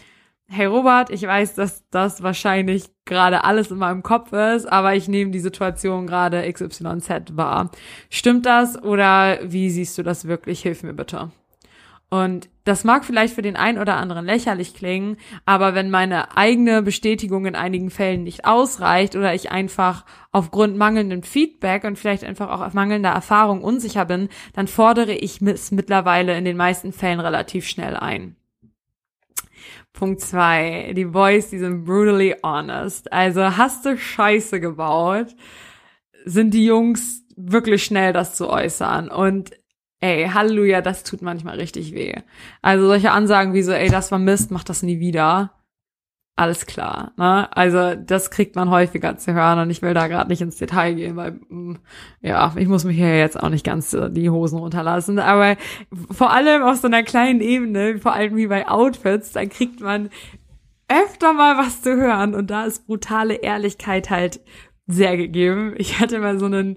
hey 0.49 0.67
Robert, 0.67 1.11
ich 1.11 1.23
weiß, 1.23 1.55
dass 1.55 1.89
das 1.91 2.23
wahrscheinlich 2.23 2.91
gerade 3.05 3.45
alles 3.45 3.71
in 3.71 3.79
meinem 3.79 4.03
Kopf 4.03 4.33
ist, 4.33 4.67
aber 4.67 4.95
ich 4.95 5.07
nehme 5.07 5.31
die 5.31 5.41
Situation 5.41 6.07
gerade 6.07 6.51
XYZ 6.51 7.37
wahr. 7.37 7.71
Stimmt 8.11 8.47
das 8.47 8.83
oder 8.83 9.39
wie 9.43 9.71
siehst 9.71 9.97
du 9.99 10.03
das 10.03 10.27
wirklich? 10.27 10.63
Hilf 10.63 10.83
mir 10.83 10.95
bitte. 10.95 11.31
Und 12.11 12.49
das 12.65 12.85
mag 12.85 13.05
vielleicht 13.05 13.35
für 13.35 13.43
den 13.43 13.57
einen 13.57 13.79
oder 13.79 13.97
anderen 13.97 14.25
lächerlich 14.25 14.75
klingen, 14.75 15.19
aber 15.45 15.75
wenn 15.75 15.91
meine 15.91 16.37
eigene 16.39 16.83
Bestätigung 16.83 17.45
in 17.45 17.55
einigen 17.55 17.91
Fällen 17.91 18.25
nicht 18.25 18.47
ausreicht 18.47 19.15
oder 19.15 19.35
ich 19.35 19.51
einfach 19.51 20.07
aufgrund 20.33 20.79
mangelndem 20.79 21.23
Feedback 21.23 21.85
und 21.85 21.99
vielleicht 21.99 22.25
einfach 22.25 22.49
auch 22.49 22.63
auf 22.63 22.73
mangelnder 22.73 23.11
Erfahrung 23.11 23.63
unsicher 23.63 24.07
bin, 24.07 24.31
dann 24.55 24.69
fordere 24.69 25.13
ich 25.13 25.43
es 25.43 25.71
mittlerweile 25.71 26.37
in 26.39 26.47
den 26.47 26.57
meisten 26.57 26.95
Fällen 26.95 27.21
relativ 27.21 27.67
schnell 27.67 27.95
ein. 27.95 28.37
Punkt 29.99 30.21
zwei, 30.21 30.93
die 30.95 31.07
Boys, 31.07 31.51
die 31.51 31.59
sind 31.59 31.85
brutally 31.85 32.37
honest. 32.45 33.13
Also 33.13 33.57
hast 33.57 33.85
du 33.85 33.99
Scheiße 33.99 34.61
gebaut, 34.61 35.35
sind 36.25 36.55
die 36.55 36.65
Jungs 36.65 37.25
wirklich 37.37 37.83
schnell, 37.83 38.13
das 38.13 38.37
zu 38.37 38.49
äußern. 38.49 39.09
Und 39.09 39.51
ey, 39.99 40.29
Halleluja, 40.29 40.83
das 40.83 41.03
tut 41.03 41.21
manchmal 41.21 41.59
richtig 41.59 41.95
weh. 41.95 42.15
Also 42.63 42.87
solche 42.87 43.11
Ansagen 43.11 43.55
wie 43.55 43.63
so, 43.63 43.73
ey, 43.73 43.89
das 43.89 44.13
war 44.13 44.21
Mist, 44.21 44.53
mach 44.53 44.63
das 44.63 44.85
nie 44.85 45.01
wieder 45.01 45.58
alles 46.39 46.67
klar. 46.67 47.13
Ne? 47.17 47.49
Also 47.57 47.95
das 47.95 48.31
kriegt 48.31 48.55
man 48.55 48.71
häufiger 48.71 49.17
zu 49.17 49.35
hören 49.35 49.59
und 49.59 49.71
ich 49.71 49.83
will 49.83 49.95
da 49.95 50.07
gerade 50.07 50.31
nicht 50.31 50.41
ins 50.41 50.57
Detail 50.57 50.95
gehen, 50.95 51.17
weil 51.17 51.33
mm, 51.49 51.77
ja, 52.21 52.53
ich 52.57 52.69
muss 52.69 52.85
mich 52.85 52.97
hier 52.97 53.19
jetzt 53.19 53.43
auch 53.43 53.49
nicht 53.49 53.65
ganz 53.65 53.93
äh, 53.93 54.09
die 54.11 54.31
Hosen 54.31 54.59
runterlassen. 54.59 55.19
Aber 55.19 55.57
vor 56.11 56.33
allem 56.33 56.63
auf 56.63 56.77
so 56.77 56.87
einer 56.87 57.03
kleinen 57.03 57.41
Ebene, 57.41 57.99
vor 57.99 58.13
allem 58.13 58.37
wie 58.37 58.47
bei 58.47 58.69
Outfits, 58.69 59.33
da 59.33 59.45
kriegt 59.47 59.81
man 59.81 60.11
öfter 60.89 61.33
mal 61.33 61.59
was 61.59 61.83
zu 61.83 61.97
hören 61.97 62.35
und 62.35 62.51
da 62.51 62.65
ist 62.65 62.87
brutale 62.87 63.35
Ehrlichkeit 63.35 64.09
halt 64.09 64.41
sehr 64.89 65.19
gegeben. 65.19 65.75
Ich 65.77 66.01
hatte 66.01 66.19
mal 66.19 66.41
so 66.41 66.47
einen 66.47 66.77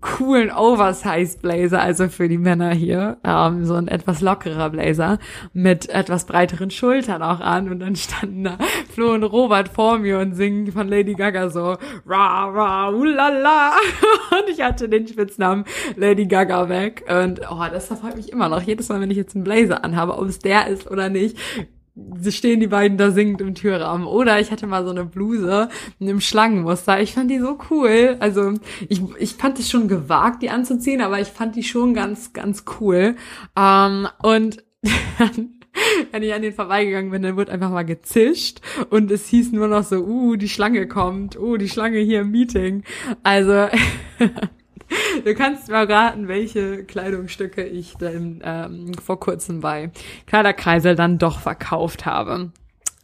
coolen 0.00 0.50
Oversize 0.50 1.38
Blazer, 1.40 1.80
also 1.80 2.08
für 2.08 2.28
die 2.28 2.36
Männer 2.36 2.74
hier, 2.74 3.16
ähm, 3.24 3.64
so 3.64 3.74
ein 3.74 3.86
etwas 3.86 4.20
lockerer 4.20 4.70
Blazer 4.70 5.18
mit 5.52 5.88
etwas 5.88 6.26
breiteren 6.26 6.70
Schultern 6.70 7.22
auch 7.22 7.40
an. 7.40 7.70
Und 7.70 7.78
dann 7.78 7.94
standen 7.94 8.44
da 8.44 8.58
Flo 8.92 9.14
und 9.14 9.22
Robert 9.22 9.68
vor 9.68 9.98
mir 9.98 10.18
und 10.18 10.34
singen 10.34 10.72
von 10.72 10.88
Lady 10.88 11.14
Gaga 11.14 11.48
so 11.48 11.76
ra 12.06 12.46
ra 12.46 12.88
ulala. 12.90 13.72
Und 14.30 14.50
ich 14.50 14.60
hatte 14.60 14.88
den 14.88 15.06
Spitznamen 15.06 15.64
Lady 15.96 16.26
Gaga 16.26 16.68
weg. 16.68 17.04
Und 17.08 17.40
oh, 17.48 17.62
das 17.70 17.86
verfolgt 17.86 18.16
mich 18.16 18.32
immer 18.32 18.48
noch. 18.48 18.62
Jedes 18.62 18.88
Mal, 18.88 19.00
wenn 19.00 19.10
ich 19.10 19.16
jetzt 19.16 19.36
einen 19.36 19.44
Blazer 19.44 19.84
anhabe, 19.84 20.18
ob 20.18 20.26
es 20.26 20.40
der 20.40 20.66
ist 20.66 20.90
oder 20.90 21.08
nicht 21.08 21.38
stehen 22.28 22.60
die 22.60 22.66
beiden 22.66 22.98
da 22.98 23.10
singend 23.10 23.40
im 23.40 23.54
Türrahmen. 23.54 24.06
Oder 24.06 24.40
ich 24.40 24.50
hatte 24.50 24.66
mal 24.66 24.84
so 24.84 24.90
eine 24.90 25.04
Bluse 25.04 25.68
in 25.98 26.08
einem 26.08 26.20
Schlangenmuster. 26.20 27.00
Ich 27.00 27.14
fand 27.14 27.30
die 27.30 27.38
so 27.38 27.58
cool. 27.70 28.16
Also 28.20 28.54
ich, 28.88 29.00
ich 29.18 29.34
fand 29.34 29.58
es 29.58 29.70
schon 29.70 29.88
gewagt, 29.88 30.42
die 30.42 30.50
anzuziehen, 30.50 31.00
aber 31.00 31.20
ich 31.20 31.28
fand 31.28 31.56
die 31.56 31.62
schon 31.62 31.94
ganz, 31.94 32.32
ganz 32.32 32.64
cool. 32.80 33.16
Ähm, 33.56 34.08
und 34.22 34.64
wenn 36.10 36.22
ich 36.22 36.34
an 36.34 36.42
den 36.42 36.52
vorbeigegangen 36.52 37.10
bin, 37.10 37.22
dann 37.22 37.36
wurde 37.36 37.52
einfach 37.52 37.70
mal 37.70 37.84
gezischt 37.84 38.60
und 38.90 39.10
es 39.10 39.28
hieß 39.28 39.52
nur 39.52 39.68
noch 39.68 39.84
so, 39.84 40.04
uh, 40.04 40.36
die 40.36 40.48
Schlange 40.48 40.86
kommt, 40.86 41.38
uh, 41.38 41.56
die 41.56 41.68
Schlange 41.68 41.98
hier 41.98 42.20
im 42.20 42.30
Meeting. 42.30 42.84
Also 43.22 43.68
Du 45.24 45.34
kannst 45.34 45.68
mal 45.68 45.90
raten, 45.90 46.28
welche 46.28 46.84
Kleidungsstücke 46.84 47.64
ich 47.64 47.94
dann 47.98 48.40
ähm, 48.44 48.92
vor 48.94 49.20
kurzem 49.20 49.60
bei 49.60 49.90
Kleiderkreisel 50.26 50.94
dann 50.94 51.18
doch 51.18 51.40
verkauft 51.40 52.06
habe. 52.06 52.50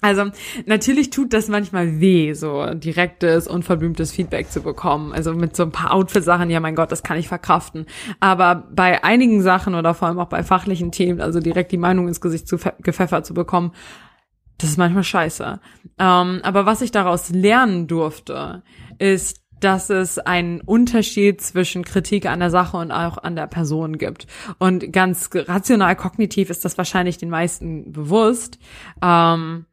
Also 0.02 0.30
natürlich 0.66 1.10
tut 1.10 1.32
das 1.32 1.48
manchmal 1.48 2.00
weh, 2.00 2.32
so 2.32 2.72
direktes, 2.74 3.46
unverblümtes 3.46 4.12
Feedback 4.12 4.50
zu 4.50 4.62
bekommen. 4.62 5.12
Also 5.12 5.34
mit 5.34 5.54
so 5.54 5.64
ein 5.64 5.72
paar 5.72 5.92
Outfit-Sachen, 5.92 6.48
ja 6.50 6.60
mein 6.60 6.74
Gott, 6.74 6.90
das 6.90 7.02
kann 7.02 7.18
ich 7.18 7.28
verkraften. 7.28 7.86
Aber 8.18 8.66
bei 8.72 9.04
einigen 9.04 9.42
Sachen 9.42 9.74
oder 9.74 9.92
vor 9.94 10.08
allem 10.08 10.18
auch 10.18 10.28
bei 10.28 10.42
fachlichen 10.42 10.90
Themen, 10.90 11.20
also 11.20 11.40
direkt 11.40 11.72
die 11.72 11.78
Meinung 11.78 12.08
ins 12.08 12.20
Gesicht 12.20 12.48
zu 12.48 12.56
gepfeffert 12.80 13.26
zu 13.26 13.34
bekommen, 13.34 13.72
das 14.56 14.70
ist 14.70 14.78
manchmal 14.78 15.04
scheiße. 15.04 15.60
Ähm, 15.98 16.40
aber 16.42 16.66
was 16.66 16.82
ich 16.82 16.90
daraus 16.90 17.30
lernen 17.30 17.86
durfte, 17.86 18.62
ist, 18.98 19.39
dass 19.60 19.90
es 19.90 20.18
einen 20.18 20.60
Unterschied 20.60 21.40
zwischen 21.40 21.84
Kritik 21.84 22.26
an 22.26 22.40
der 22.40 22.50
Sache 22.50 22.76
und 22.76 22.90
auch 22.90 23.18
an 23.18 23.36
der 23.36 23.46
Person 23.46 23.98
gibt. 23.98 24.26
Und 24.58 24.92
ganz 24.92 25.30
rational 25.32 25.96
kognitiv 25.96 26.50
ist 26.50 26.64
das 26.64 26.78
wahrscheinlich 26.78 27.18
den 27.18 27.30
meisten 27.30 27.92
bewusst. 27.92 28.58
Ähm, 29.02 29.66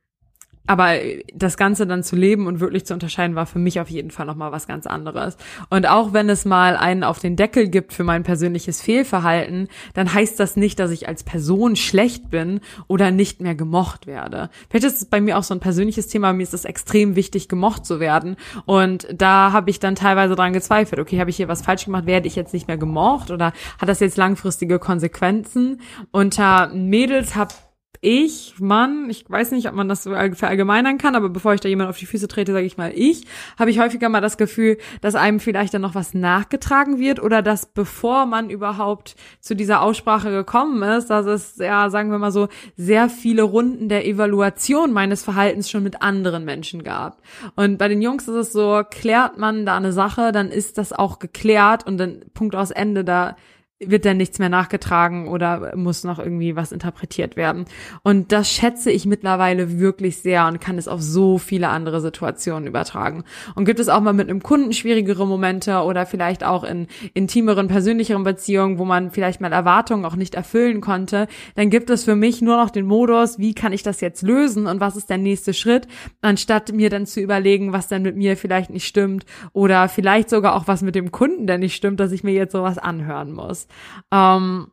aber 0.67 0.95
das 1.33 1.57
Ganze 1.57 1.87
dann 1.87 2.03
zu 2.03 2.15
leben 2.15 2.45
und 2.45 2.59
wirklich 2.59 2.85
zu 2.85 2.93
unterscheiden, 2.93 3.35
war 3.35 3.45
für 3.45 3.59
mich 3.59 3.79
auf 3.79 3.89
jeden 3.89 4.11
Fall 4.11 4.25
nochmal 4.25 4.51
was 4.51 4.67
ganz 4.67 4.85
anderes. 4.85 5.37
Und 5.69 5.87
auch 5.87 6.13
wenn 6.13 6.29
es 6.29 6.45
mal 6.45 6.75
einen 6.75 7.03
auf 7.03 7.19
den 7.19 7.35
Deckel 7.35 7.69
gibt 7.69 7.93
für 7.93 8.03
mein 8.03 8.23
persönliches 8.23 8.81
Fehlverhalten, 8.81 9.69
dann 9.93 10.13
heißt 10.13 10.39
das 10.39 10.57
nicht, 10.57 10.79
dass 10.79 10.91
ich 10.91 11.07
als 11.07 11.23
Person 11.23 11.75
schlecht 11.75 12.29
bin 12.29 12.59
oder 12.87 13.11
nicht 13.11 13.41
mehr 13.41 13.55
gemocht 13.55 14.07
werde. 14.07 14.49
Vielleicht 14.69 14.85
ist 14.85 15.01
es 15.01 15.05
bei 15.05 15.21
mir 15.21 15.37
auch 15.37 15.43
so 15.43 15.53
ein 15.53 15.59
persönliches 15.59 16.07
Thema, 16.07 16.33
mir 16.33 16.43
ist 16.43 16.53
es 16.53 16.65
extrem 16.65 17.15
wichtig, 17.15 17.47
gemocht 17.47 17.85
zu 17.85 17.99
werden. 17.99 18.35
Und 18.65 19.07
da 19.13 19.53
habe 19.53 19.69
ich 19.69 19.79
dann 19.79 19.95
teilweise 19.95 20.35
dran 20.35 20.53
gezweifelt, 20.53 20.99
okay, 20.99 21.19
habe 21.19 21.29
ich 21.29 21.37
hier 21.37 21.47
was 21.47 21.61
falsch 21.61 21.85
gemacht, 21.85 22.05
werde 22.05 22.27
ich 22.27 22.35
jetzt 22.35 22.53
nicht 22.53 22.67
mehr 22.67 22.77
gemocht 22.77 23.31
oder 23.31 23.53
hat 23.79 23.87
das 23.87 24.01
jetzt 24.01 24.17
langfristige 24.17 24.79
Konsequenzen? 24.79 25.81
Unter 26.11 26.67
Mädels 26.73 27.35
habe 27.35 27.53
ich, 28.01 28.55
Mann, 28.59 29.09
ich 29.09 29.29
weiß 29.29 29.51
nicht, 29.51 29.67
ob 29.67 29.75
man 29.75 29.89
das 29.89 30.03
so 30.03 30.11
verallgemeinern 30.11 30.97
kann, 30.97 31.15
aber 31.15 31.29
bevor 31.29 31.53
ich 31.53 31.61
da 31.61 31.69
jemand 31.69 31.89
auf 31.89 31.97
die 31.97 32.05
Füße 32.05 32.27
trete, 32.27 32.53
sage 32.53 32.65
ich 32.65 32.77
mal 32.77 32.91
ich, 32.93 33.25
habe 33.57 33.69
ich 33.69 33.79
häufiger 33.79 34.09
mal 34.09 34.21
das 34.21 34.37
Gefühl, 34.37 34.77
dass 35.01 35.15
einem 35.15 35.39
vielleicht 35.39 35.73
dann 35.73 35.81
noch 35.81 35.95
was 35.95 36.13
nachgetragen 36.13 36.99
wird 36.99 37.21
oder 37.21 37.41
dass 37.41 37.65
bevor 37.65 38.25
man 38.25 38.49
überhaupt 38.49 39.15
zu 39.39 39.55
dieser 39.55 39.81
Aussprache 39.81 40.31
gekommen 40.31 40.81
ist, 40.83 41.09
dass 41.09 41.25
es, 41.25 41.57
ja, 41.57 41.89
sagen 41.89 42.11
wir 42.11 42.19
mal 42.19 42.31
so, 42.31 42.47
sehr 42.75 43.09
viele 43.09 43.43
Runden 43.43 43.89
der 43.89 44.05
Evaluation 44.05 44.93
meines 44.93 45.23
Verhaltens 45.23 45.69
schon 45.69 45.83
mit 45.83 46.01
anderen 46.01 46.45
Menschen 46.45 46.83
gab. 46.83 47.21
Und 47.55 47.77
bei 47.77 47.87
den 47.87 48.01
Jungs 48.01 48.27
ist 48.27 48.35
es 48.35 48.51
so, 48.53 48.83
klärt 48.89 49.37
man 49.37 49.65
da 49.65 49.77
eine 49.77 49.93
Sache, 49.93 50.31
dann 50.31 50.49
ist 50.49 50.77
das 50.77 50.93
auch 50.93 51.19
geklärt 51.19 51.85
und 51.85 51.97
dann 51.97 52.21
Punkt 52.33 52.55
aus 52.55 52.71
Ende, 52.71 53.03
da 53.03 53.35
wird 53.79 54.05
dann 54.05 54.17
nichts 54.17 54.39
mehr 54.39 54.49
nachgetragen 54.49 55.27
oder 55.27 55.75
muss 55.75 56.03
noch 56.03 56.17
irgendwie 56.17 56.55
was 56.55 56.71
interpretiert 56.71 57.35
werden. 57.35 57.65
Und 58.01 58.31
das 58.31 58.49
schätze 58.49 58.89
ich 58.89 59.05
mittlerweile 59.05 59.79
wirklich 59.79 60.17
sehr 60.17 60.47
und 60.47 60.59
kann 60.59 60.79
es 60.79 60.87
auf 60.87 61.01
so 61.01 61.37
viele 61.37 61.69
andere 61.69 62.01
Situationen 62.01 62.67
übertragen. 62.67 63.23
Und 63.53 63.65
gibt 63.65 63.79
es 63.79 63.87
auch 63.87 64.01
mal 64.01 64.13
mit 64.13 64.29
einem 64.29 64.41
Kunden 64.41 64.73
schwierigere 64.73 65.27
Momente 65.27 65.81
oder 65.81 66.07
vielleicht 66.07 66.43
auch 66.43 66.63
in 66.63 66.87
intimeren, 67.13 67.67
persönlicheren 67.67 68.23
Beziehungen, 68.23 68.79
wo 68.79 68.85
man 68.85 69.11
vielleicht 69.11 69.41
mal 69.41 69.53
Erwartungen 69.53 70.05
auch 70.05 70.15
nicht 70.15 70.33
erfüllen 70.33 70.81
konnte, 70.81 71.27
dann 71.53 71.69
gibt 71.69 71.91
es 71.91 72.03
für 72.03 72.15
mich 72.15 72.41
nur 72.41 72.57
noch 72.57 72.71
den 72.71 72.87
Modus, 72.87 73.37
wie 73.37 73.53
kann 73.53 73.73
ich 73.73 73.83
das 73.83 74.01
jetzt 74.01 74.23
lösen 74.23 74.65
und 74.65 74.79
was 74.79 74.95
ist 74.95 75.11
der 75.11 75.19
nächste 75.19 75.53
Schritt, 75.53 75.87
anstatt 76.21 76.73
mir 76.73 76.89
dann 76.89 77.05
zu 77.05 77.19
überlegen, 77.19 77.73
was 77.73 77.87
denn 77.87 78.01
mit 78.01 78.15
mir 78.15 78.37
vielleicht 78.37 78.71
nicht 78.71 78.87
stimmt 78.87 79.25
oder 79.53 79.87
vielleicht 79.87 80.31
sogar 80.31 80.55
auch 80.55 80.67
was 80.67 80.81
mit 80.81 80.95
dem 80.95 81.11
Kunden 81.11 81.45
denn 81.45 81.59
nicht 81.59 81.75
stimmt, 81.75 81.99
dass 81.99 82.11
ich 82.11 82.23
mir 82.23 82.33
jetzt 82.33 82.53
sowas 82.53 82.79
anhören 82.79 83.33
muss. 83.33 83.66
Ähm, 84.11 84.67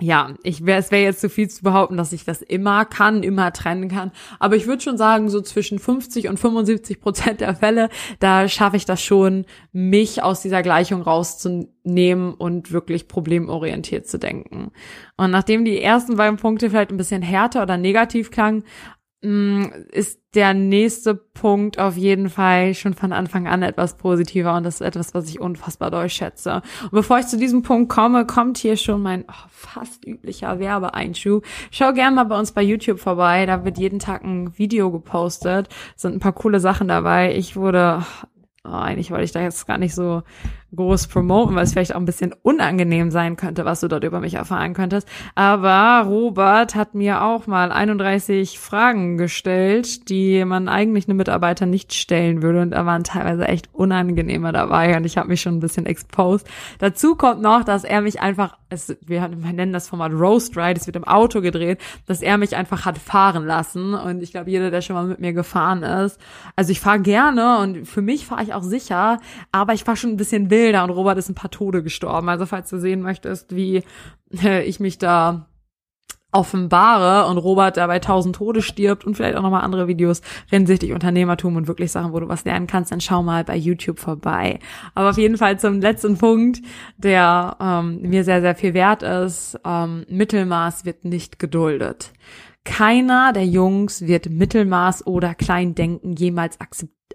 ja, 0.00 0.34
ich 0.42 0.66
wär, 0.66 0.76
es 0.76 0.90
wäre 0.90 1.04
jetzt 1.04 1.20
zu 1.20 1.30
viel 1.30 1.48
zu 1.48 1.62
behaupten, 1.62 1.96
dass 1.96 2.12
ich 2.12 2.24
das 2.24 2.42
immer 2.42 2.84
kann, 2.84 3.22
immer 3.22 3.52
trennen 3.52 3.88
kann. 3.88 4.10
Aber 4.40 4.56
ich 4.56 4.66
würde 4.66 4.82
schon 4.82 4.98
sagen, 4.98 5.28
so 5.30 5.40
zwischen 5.40 5.78
50 5.78 6.28
und 6.28 6.38
75 6.38 7.00
Prozent 7.00 7.40
der 7.40 7.54
Fälle, 7.54 7.88
da 8.18 8.48
schaffe 8.48 8.76
ich 8.76 8.86
das 8.86 9.00
schon, 9.02 9.46
mich 9.72 10.20
aus 10.22 10.42
dieser 10.42 10.62
Gleichung 10.62 11.02
rauszunehmen 11.02 12.34
und 12.34 12.72
wirklich 12.72 13.06
problemorientiert 13.06 14.08
zu 14.08 14.18
denken. 14.18 14.72
Und 15.16 15.30
nachdem 15.30 15.64
die 15.64 15.80
ersten 15.80 16.16
beiden 16.16 16.38
Punkte 16.38 16.70
vielleicht 16.70 16.90
ein 16.90 16.96
bisschen 16.96 17.22
härter 17.22 17.62
oder 17.62 17.76
negativ 17.76 18.32
klangen, 18.32 18.64
ist 19.90 20.20
der 20.34 20.52
nächste 20.52 21.14
Punkt 21.14 21.78
auf 21.78 21.96
jeden 21.96 22.28
Fall 22.28 22.74
schon 22.74 22.94
von 22.94 23.12
Anfang 23.12 23.46
an 23.46 23.62
etwas 23.62 23.96
positiver 23.96 24.56
und 24.56 24.64
das 24.64 24.76
ist 24.76 24.80
etwas, 24.82 25.14
was 25.14 25.28
ich 25.28 25.40
unfassbar 25.40 25.90
doll 25.90 26.08
schätze. 26.08 26.62
Und 26.82 26.90
bevor 26.92 27.18
ich 27.18 27.26
zu 27.26 27.38
diesem 27.38 27.62
Punkt 27.62 27.90
komme, 27.90 28.26
kommt 28.26 28.58
hier 28.58 28.76
schon 28.76 29.02
mein 29.02 29.24
oh, 29.28 29.48
fast 29.48 30.04
üblicher 30.06 30.58
Werbeeinschub. 30.58 31.44
Schau 31.70 31.92
gerne 31.92 32.16
mal 32.16 32.24
bei 32.24 32.38
uns 32.38 32.52
bei 32.52 32.62
YouTube 32.62 33.00
vorbei, 33.00 33.46
da 33.46 33.64
wird 33.64 33.78
jeden 33.78 33.98
Tag 33.98 34.24
ein 34.24 34.56
Video 34.58 34.90
gepostet, 34.90 35.68
sind 35.96 36.14
ein 36.14 36.20
paar 36.20 36.32
coole 36.32 36.60
Sachen 36.60 36.88
dabei. 36.88 37.34
Ich 37.34 37.56
wurde 37.56 38.04
oh, 38.64 38.70
eigentlich 38.70 39.10
wollte 39.10 39.24
ich 39.24 39.32
da 39.32 39.40
jetzt 39.40 39.66
gar 39.66 39.78
nicht 39.78 39.94
so 39.94 40.22
groß 40.74 41.08
promoten, 41.08 41.54
weil 41.54 41.64
es 41.64 41.72
vielleicht 41.72 41.94
auch 41.94 42.00
ein 42.00 42.04
bisschen 42.04 42.34
unangenehm 42.42 43.10
sein 43.10 43.36
könnte, 43.36 43.64
was 43.64 43.80
du 43.80 43.88
dort 43.88 44.04
über 44.04 44.20
mich 44.20 44.34
erfahren 44.34 44.74
könntest. 44.74 45.08
Aber 45.34 46.08
Robert 46.08 46.74
hat 46.74 46.94
mir 46.94 47.22
auch 47.22 47.46
mal 47.46 47.72
31 47.72 48.58
Fragen 48.58 49.16
gestellt, 49.16 50.08
die 50.08 50.44
man 50.44 50.68
eigentlich 50.68 51.08
einem 51.08 51.18
Mitarbeiter 51.18 51.66
nicht 51.66 51.94
stellen 51.94 52.42
würde. 52.42 52.62
Und 52.62 52.70
da 52.70 52.86
waren 52.86 53.04
teilweise 53.04 53.46
echt 53.46 53.68
unangenehmer 53.72 54.52
dabei 54.52 54.96
und 54.96 55.04
ich 55.04 55.16
habe 55.16 55.28
mich 55.28 55.40
schon 55.40 55.56
ein 55.56 55.60
bisschen 55.60 55.86
exposed. 55.86 56.46
Dazu 56.78 57.14
kommt 57.16 57.40
noch, 57.42 57.64
dass 57.64 57.84
er 57.84 58.00
mich 58.00 58.20
einfach, 58.20 58.56
es, 58.68 58.96
wir, 59.04 59.28
nennen 59.28 59.72
das 59.72 59.88
Format 59.88 60.12
Roast 60.12 60.56
Ride, 60.56 60.80
es 60.80 60.86
wird 60.86 60.96
im 60.96 61.04
Auto 61.04 61.40
gedreht, 61.40 61.80
dass 62.06 62.22
er 62.22 62.38
mich 62.38 62.56
einfach 62.56 62.84
hat 62.84 62.98
fahren 62.98 63.46
lassen. 63.46 63.94
Und 63.94 64.22
ich 64.22 64.32
glaube, 64.32 64.50
jeder, 64.50 64.70
der 64.70 64.80
schon 64.80 64.94
mal 64.94 65.06
mit 65.06 65.20
mir 65.20 65.32
gefahren 65.32 65.82
ist, 65.82 66.18
also 66.56 66.72
ich 66.72 66.80
fahre 66.80 67.00
gerne 67.00 67.58
und 67.58 67.86
für 67.86 68.02
mich 68.02 68.26
fahre 68.26 68.42
ich 68.42 68.54
auch 68.54 68.62
sicher, 68.62 69.20
aber 69.52 69.74
ich 69.74 69.84
fahre 69.84 69.96
schon 69.96 70.10
ein 70.10 70.16
bisschen 70.16 70.50
wild 70.50 70.63
Bilder 70.64 70.82
und 70.82 70.88
Robert 70.88 71.18
ist 71.18 71.28
ein 71.28 71.34
paar 71.34 71.50
Tode 71.50 71.82
gestorben. 71.82 72.26
Also 72.30 72.46
falls 72.46 72.70
du 72.70 72.78
sehen 72.78 73.02
möchtest, 73.02 73.54
wie 73.54 73.82
äh, 74.42 74.64
ich 74.64 74.80
mich 74.80 74.96
da 74.96 75.46
offenbare 76.32 77.28
und 77.28 77.36
Robert 77.36 77.76
dabei 77.76 77.98
tausend 77.98 78.36
Tode 78.36 78.62
stirbt 78.62 79.04
und 79.04 79.14
vielleicht 79.14 79.36
auch 79.36 79.42
nochmal 79.42 79.62
andere 79.62 79.88
Videos 79.88 80.22
hinsichtlich 80.48 80.92
Unternehmertum 80.92 81.56
und 81.56 81.68
wirklich 81.68 81.92
Sachen, 81.92 82.14
wo 82.14 82.18
du 82.18 82.28
was 82.28 82.46
lernen 82.46 82.66
kannst, 82.66 82.92
dann 82.92 83.02
schau 83.02 83.22
mal 83.22 83.44
bei 83.44 83.56
YouTube 83.56 83.98
vorbei. 83.98 84.58
Aber 84.94 85.10
auf 85.10 85.18
jeden 85.18 85.36
Fall 85.36 85.60
zum 85.60 85.82
letzten 85.82 86.16
Punkt, 86.16 86.62
der 86.96 87.58
ähm, 87.60 88.00
mir 88.00 88.24
sehr, 88.24 88.40
sehr 88.40 88.54
viel 88.54 88.72
wert 88.72 89.02
ist. 89.02 89.60
Ähm, 89.66 90.06
Mittelmaß 90.08 90.86
wird 90.86 91.04
nicht 91.04 91.38
geduldet. 91.38 92.10
Keiner 92.64 93.32
der 93.32 93.46
Jungs 93.46 94.06
wird 94.06 94.30
Mittelmaß 94.30 95.06
oder 95.06 95.34
Kleindenken 95.34 96.14
jemals 96.14 96.58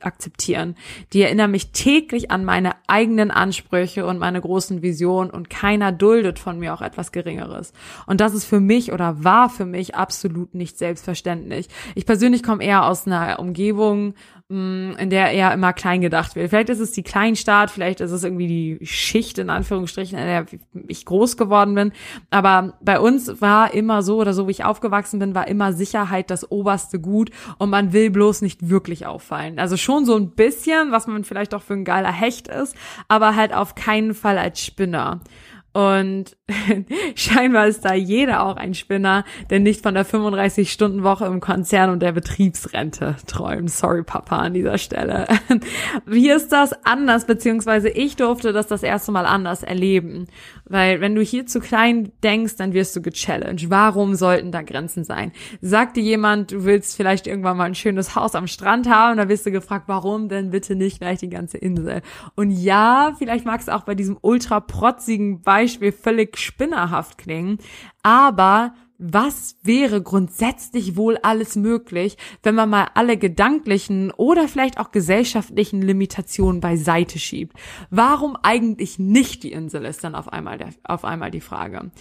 akzeptieren. 0.02 0.76
Die 1.12 1.22
erinnern 1.22 1.52
mich 1.52 1.72
täglich 1.72 2.32
an 2.32 2.46
meine 2.46 2.74
eigenen 2.88 3.32
Ansprüche 3.32 4.06
und 4.06 4.20
meine 4.20 4.40
großen 4.40 4.82
Visionen 4.82 5.32
und 5.32 5.50
keiner 5.50 5.92
duldet 5.92 6.40
von 6.40 6.60
mir 6.60 6.74
auch 6.74 6.82
etwas 6.82 7.12
Geringeres. 7.12 7.74
Und 8.06 8.22
das 8.22 8.34
ist 8.34 8.46
für 8.46 8.60
mich 8.60 8.94
oder 8.94 9.24
war 9.24 9.50
für 9.50 9.66
mich 9.66 9.96
absolut 9.96 10.54
nicht 10.54 10.78
selbstverständlich. 10.78 11.68
Ich 11.96 12.06
persönlich 12.06 12.44
komme 12.44 12.64
eher 12.64 12.86
aus 12.86 13.08
einer 13.08 13.40
Umgebung, 13.40 14.14
in 14.52 15.12
der 15.12 15.32
eher 15.32 15.54
immer 15.54 15.74
klein 15.74 16.02
gedacht 16.02 16.36
wird. 16.36 16.50
Vielleicht 16.50 16.70
ist 16.70 16.80
es 16.80 16.92
die 16.92 17.04
Kleinstadt, 17.04 17.70
vielleicht 17.70 18.02
ist 18.02 18.10
es 18.10 18.24
irgendwie 18.24 18.48
die 18.48 18.84
Schicht 18.84 19.38
in 19.38 19.52
Anführungsstrichen, 19.52 20.18
in 20.18 20.26
der 20.26 20.46
ich 20.88 21.06
groß 21.06 21.38
geworden 21.38 21.76
bin. 21.76 21.92
Aber 22.32 22.74
bei 22.82 23.00
uns 23.00 23.42
war 23.42 23.76
immer 23.76 24.02
so 24.02 24.18
oder 24.18 24.34
so, 24.34 24.48
wie 24.48 24.52
ich 24.52 24.64
aufgewachsen 24.64 25.20
bin, 25.20 25.36
war 25.36 25.48
immer 25.48 25.72
Sicherheit 25.74 26.32
das 26.32 26.52
oberste 26.52 27.00
Gut 27.00 27.30
und 27.60 27.70
man 27.70 27.94
will 27.94 28.10
bloß 28.10 28.42
nicht 28.42 28.70
wirklich 28.70 29.06
auffallen. 29.06 29.60
Also 29.60 29.78
schon 29.78 30.06
so 30.06 30.16
ein 30.16 30.32
bisschen, 30.32 30.92
was 30.92 31.06
man 31.06 31.26
vielleicht 31.26 31.54
auch 31.54 31.62
für 31.62 31.74
ein 31.74 31.86
geiler 31.86 32.12
Hecht 32.12 32.48
ist, 32.48 32.76
aber 33.08 33.36
halt 33.36 33.54
auf 33.54 33.76
keinen 33.76 34.16
Fall 34.16 34.40
als 34.40 34.66
Spinner. 34.66 35.20
Und 35.72 36.36
scheinbar 37.16 37.68
ist 37.68 37.86
da 37.86 37.94
jeder 37.94 38.44
auch 38.44 38.56
ein 38.56 38.74
Spinner, 38.74 39.24
der 39.52 39.60
nicht 39.60 39.84
von 39.84 39.94
der 39.94 40.06
35-Stunden-Woche 40.06 41.26
im 41.26 41.42
Konzern 41.42 41.92
und 41.92 42.02
der 42.02 42.12
Betriebsrente 42.12 43.18
träumt. 43.28 43.70
Sorry, 43.70 44.02
Papa, 44.02 44.38
an 44.38 44.56
dieser 44.56 44.80
Stelle. 44.80 45.28
Wie 46.08 46.32
ist 46.32 46.52
das 46.52 46.74
anders, 46.86 47.26
beziehungsweise 47.26 47.90
ich 47.90 48.16
durfte 48.16 48.52
das 48.52 48.66
das 48.66 48.82
erste 48.82 49.12
Mal 49.12 49.28
anders 49.28 49.62
erleben. 49.62 50.26
Weil 50.66 51.02
wenn 51.02 51.14
du 51.14 51.22
hier 51.22 51.46
zu 51.46 51.60
klein 51.60 52.12
denkst, 52.24 52.56
dann 52.58 52.74
wirst 52.74 52.96
du 52.96 53.02
gechallenged. 53.02 53.70
Warum 53.70 54.16
sollten 54.16 54.52
da 54.52 54.64
Grenzen 54.64 55.04
sein? 55.04 55.32
Sagt 55.62 55.98
dir 55.98 56.04
jemand, 56.04 56.52
du 56.52 56.66
willst 56.66 56.96
vielleicht 56.96 57.28
irgendwann 57.28 57.58
mal 57.58 57.66
ein 57.66 57.76
schönes 57.76 58.16
Haus 58.16 58.34
am 58.34 58.48
Strand 58.48 58.90
haben, 58.90 59.18
dann 59.18 59.30
wirst 59.30 59.46
du 59.46 59.52
gefragt, 59.52 59.86
warum 59.88 60.30
denn 60.30 60.50
bitte 60.50 60.76
nicht 60.76 61.00
gleich 61.00 61.20
die 61.20 61.30
ganze 61.30 61.58
Insel? 61.58 62.02
Und 62.36 62.52
ja, 62.52 63.14
vielleicht 63.18 63.46
magst 63.46 63.68
du 63.68 63.76
auch 63.76 63.84
bei 63.84 63.96
diesem 63.96 64.18
ultra 64.22 64.60
protzigen 64.60 65.42
Beispiel 65.42 65.59
völlig 65.68 66.38
spinnerhaft 66.38 67.18
klingen, 67.18 67.60
aber 68.04 68.74
was 69.00 69.56
wäre 69.64 70.02
grundsätzlich 70.02 70.98
wohl 70.98 71.18
alles 71.24 71.56
möglich, 71.56 72.18
wenn 72.44 72.54
man 72.56 72.70
mal 72.70 72.88
alle 72.96 73.16
gedanklichen 73.16 74.12
oder 74.12 74.50
vielleicht 74.50 74.78
auch 74.78 74.92
gesellschaftlichen 74.92 75.82
Limitationen 75.82 76.60
beiseite 76.60 77.18
schiebt? 77.18 77.58
Warum 77.90 78.36
eigentlich 78.44 79.00
nicht 79.00 79.44
die 79.44 79.54
Insel 79.54 79.86
ist 79.86 80.04
dann 80.04 80.16
auf 80.16 80.32
einmal, 80.34 80.58
der, 80.58 80.70
auf 80.84 81.06
einmal 81.06 81.32
die 81.32 81.40
Frage. 81.40 81.92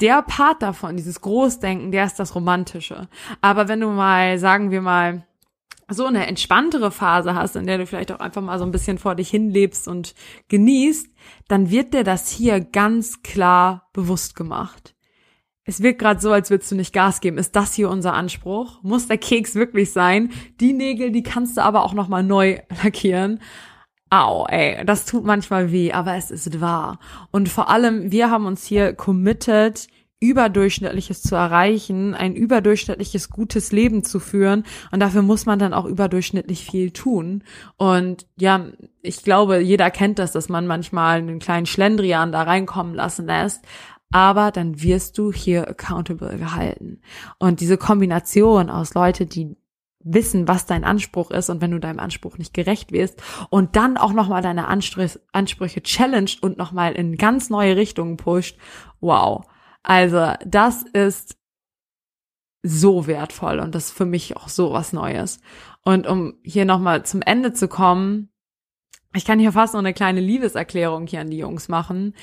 Der 0.00 0.20
Part 0.22 0.62
davon, 0.62 0.96
dieses 0.96 1.20
Großdenken, 1.20 1.92
der 1.92 2.06
ist 2.06 2.18
das 2.18 2.34
Romantische. 2.34 3.08
Aber 3.40 3.68
wenn 3.68 3.78
du 3.78 3.90
mal, 3.90 4.36
sagen 4.40 4.72
wir 4.72 4.82
mal, 4.82 5.24
so 5.88 6.06
eine 6.06 6.26
entspanntere 6.26 6.90
Phase 6.90 7.34
hast, 7.34 7.56
in 7.56 7.66
der 7.66 7.78
du 7.78 7.86
vielleicht 7.86 8.12
auch 8.12 8.20
einfach 8.20 8.42
mal 8.42 8.58
so 8.58 8.64
ein 8.64 8.72
bisschen 8.72 8.98
vor 8.98 9.14
dich 9.14 9.30
hinlebst 9.30 9.88
und 9.88 10.14
genießt, 10.48 11.08
dann 11.48 11.70
wird 11.70 11.94
dir 11.94 12.04
das 12.04 12.30
hier 12.30 12.60
ganz 12.60 13.22
klar 13.22 13.88
bewusst 13.92 14.36
gemacht 14.36 14.94
es 15.64 15.82
wirkt 15.82 16.00
gerade 16.00 16.20
so, 16.20 16.32
als 16.32 16.50
würdest 16.50 16.70
du 16.72 16.76
nicht 16.76 16.92
Gas 16.92 17.20
geben. 17.20 17.38
Ist 17.38 17.54
das 17.54 17.74
hier 17.74 17.88
unser 17.88 18.14
Anspruch? 18.14 18.82
Muss 18.82 19.06
der 19.06 19.18
Keks 19.18 19.54
wirklich 19.54 19.92
sein? 19.92 20.32
Die 20.60 20.72
Nägel, 20.72 21.12
die 21.12 21.22
kannst 21.22 21.56
du 21.56 21.62
aber 21.62 21.84
auch 21.84 21.94
noch 21.94 22.08
mal 22.08 22.22
neu 22.22 22.58
lackieren. 22.82 23.40
Au, 24.10 24.44
ey, 24.46 24.84
das 24.84 25.06
tut 25.06 25.24
manchmal 25.24 25.72
weh, 25.72 25.92
aber 25.92 26.16
es 26.16 26.30
ist 26.30 26.60
wahr. 26.60 26.98
Und 27.30 27.48
vor 27.48 27.70
allem, 27.70 28.10
wir 28.12 28.30
haben 28.30 28.44
uns 28.44 28.66
hier 28.66 28.92
committed, 28.92 29.86
überdurchschnittliches 30.22 31.20
zu 31.20 31.34
erreichen, 31.34 32.14
ein 32.14 32.34
überdurchschnittliches 32.34 33.28
gutes 33.28 33.72
Leben 33.72 34.04
zu 34.04 34.20
führen 34.20 34.62
und 34.92 35.00
dafür 35.00 35.22
muss 35.22 35.46
man 35.46 35.58
dann 35.58 35.74
auch 35.74 35.84
überdurchschnittlich 35.84 36.64
viel 36.64 36.92
tun. 36.92 37.42
Und 37.76 38.26
ja, 38.38 38.66
ich 39.02 39.24
glaube, 39.24 39.58
jeder 39.58 39.90
kennt 39.90 40.20
das, 40.20 40.30
dass 40.30 40.48
man 40.48 40.68
manchmal 40.68 41.18
einen 41.18 41.40
kleinen 41.40 41.66
Schlendrian 41.66 42.30
da 42.30 42.42
reinkommen 42.42 42.94
lassen 42.94 43.26
lässt, 43.26 43.64
aber 44.12 44.52
dann 44.52 44.80
wirst 44.80 45.18
du 45.18 45.32
hier 45.32 45.68
accountable 45.68 46.38
gehalten. 46.38 47.00
Und 47.38 47.60
diese 47.60 47.76
Kombination 47.76 48.70
aus 48.70 48.94
Leute, 48.94 49.26
die 49.26 49.56
wissen, 50.04 50.46
was 50.46 50.66
dein 50.66 50.84
Anspruch 50.84 51.30
ist 51.30 51.50
und 51.50 51.60
wenn 51.60 51.70
du 51.72 51.80
deinem 51.80 51.98
Anspruch 51.98 52.38
nicht 52.38 52.54
gerecht 52.54 52.92
wirst 52.92 53.22
und 53.50 53.74
dann 53.76 53.96
auch 53.96 54.12
nochmal 54.12 54.42
deine 54.42 54.68
Ansprüche, 54.68 55.82
challenged 55.82 56.42
und 56.42 56.58
nochmal 56.58 56.92
in 56.92 57.16
ganz 57.16 57.50
neue 57.50 57.76
Richtungen 57.76 58.16
pusht, 58.16 58.56
wow. 59.00 59.44
Also 59.82 60.32
das 60.46 60.82
ist 60.82 61.36
so 62.62 63.06
wertvoll 63.06 63.58
und 63.58 63.74
das 63.74 63.86
ist 63.86 63.96
für 63.96 64.06
mich 64.06 64.36
auch 64.36 64.48
so 64.48 64.72
was 64.72 64.92
Neues. 64.92 65.40
Und 65.84 66.06
um 66.06 66.34
hier 66.44 66.64
nochmal 66.64 67.04
zum 67.04 67.22
Ende 67.22 67.52
zu 67.52 67.66
kommen, 67.66 68.28
ich 69.14 69.24
kann 69.24 69.40
hier 69.40 69.52
fast 69.52 69.74
noch 69.74 69.80
eine 69.80 69.92
kleine 69.92 70.20
Liebeserklärung 70.20 71.06
hier 71.06 71.20
an 71.20 71.30
die 71.30 71.38
Jungs 71.38 71.68
machen 71.68 72.14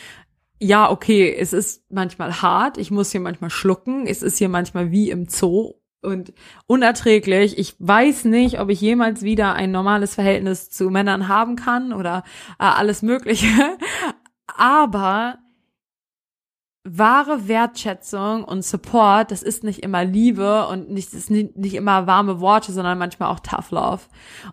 ja, 0.59 0.91
okay, 0.91 1.33
es 1.33 1.53
ist 1.53 1.83
manchmal 1.89 2.41
hart, 2.41 2.77
ich 2.77 2.91
muss 2.91 3.11
hier 3.11 3.21
manchmal 3.21 3.49
schlucken, 3.49 4.05
es 4.05 4.21
ist 4.21 4.37
hier 4.37 4.49
manchmal 4.49 4.91
wie 4.91 5.09
im 5.09 5.27
Zoo 5.27 5.75
und 6.01 6.33
unerträglich. 6.67 7.57
Ich 7.57 7.75
weiß 7.79 8.25
nicht, 8.25 8.59
ob 8.59 8.69
ich 8.69 8.81
jemals 8.81 9.21
wieder 9.23 9.53
ein 9.53 9.71
normales 9.71 10.15
Verhältnis 10.15 10.69
zu 10.69 10.89
Männern 10.89 11.27
haben 11.27 11.55
kann 11.55 11.93
oder 11.93 12.23
äh, 12.59 12.63
alles 12.63 13.01
Mögliche. 13.01 13.47
Aber 14.47 15.39
wahre 16.85 17.47
Wertschätzung 17.49 18.45
und 18.45 18.63
Support, 18.63 19.31
das 19.31 19.43
ist 19.43 19.65
nicht 19.65 19.83
immer 19.83 20.05
Liebe 20.05 20.65
und 20.67 20.89
nicht, 20.89 21.13
ist 21.13 21.29
nicht, 21.29 21.57
nicht 21.57 21.73
immer 21.73 22.07
warme 22.07 22.39
Worte, 22.39 22.71
sondern 22.71 22.97
manchmal 22.97 23.29
auch 23.29 23.41
Tough 23.41 23.71
Love. 23.71 24.01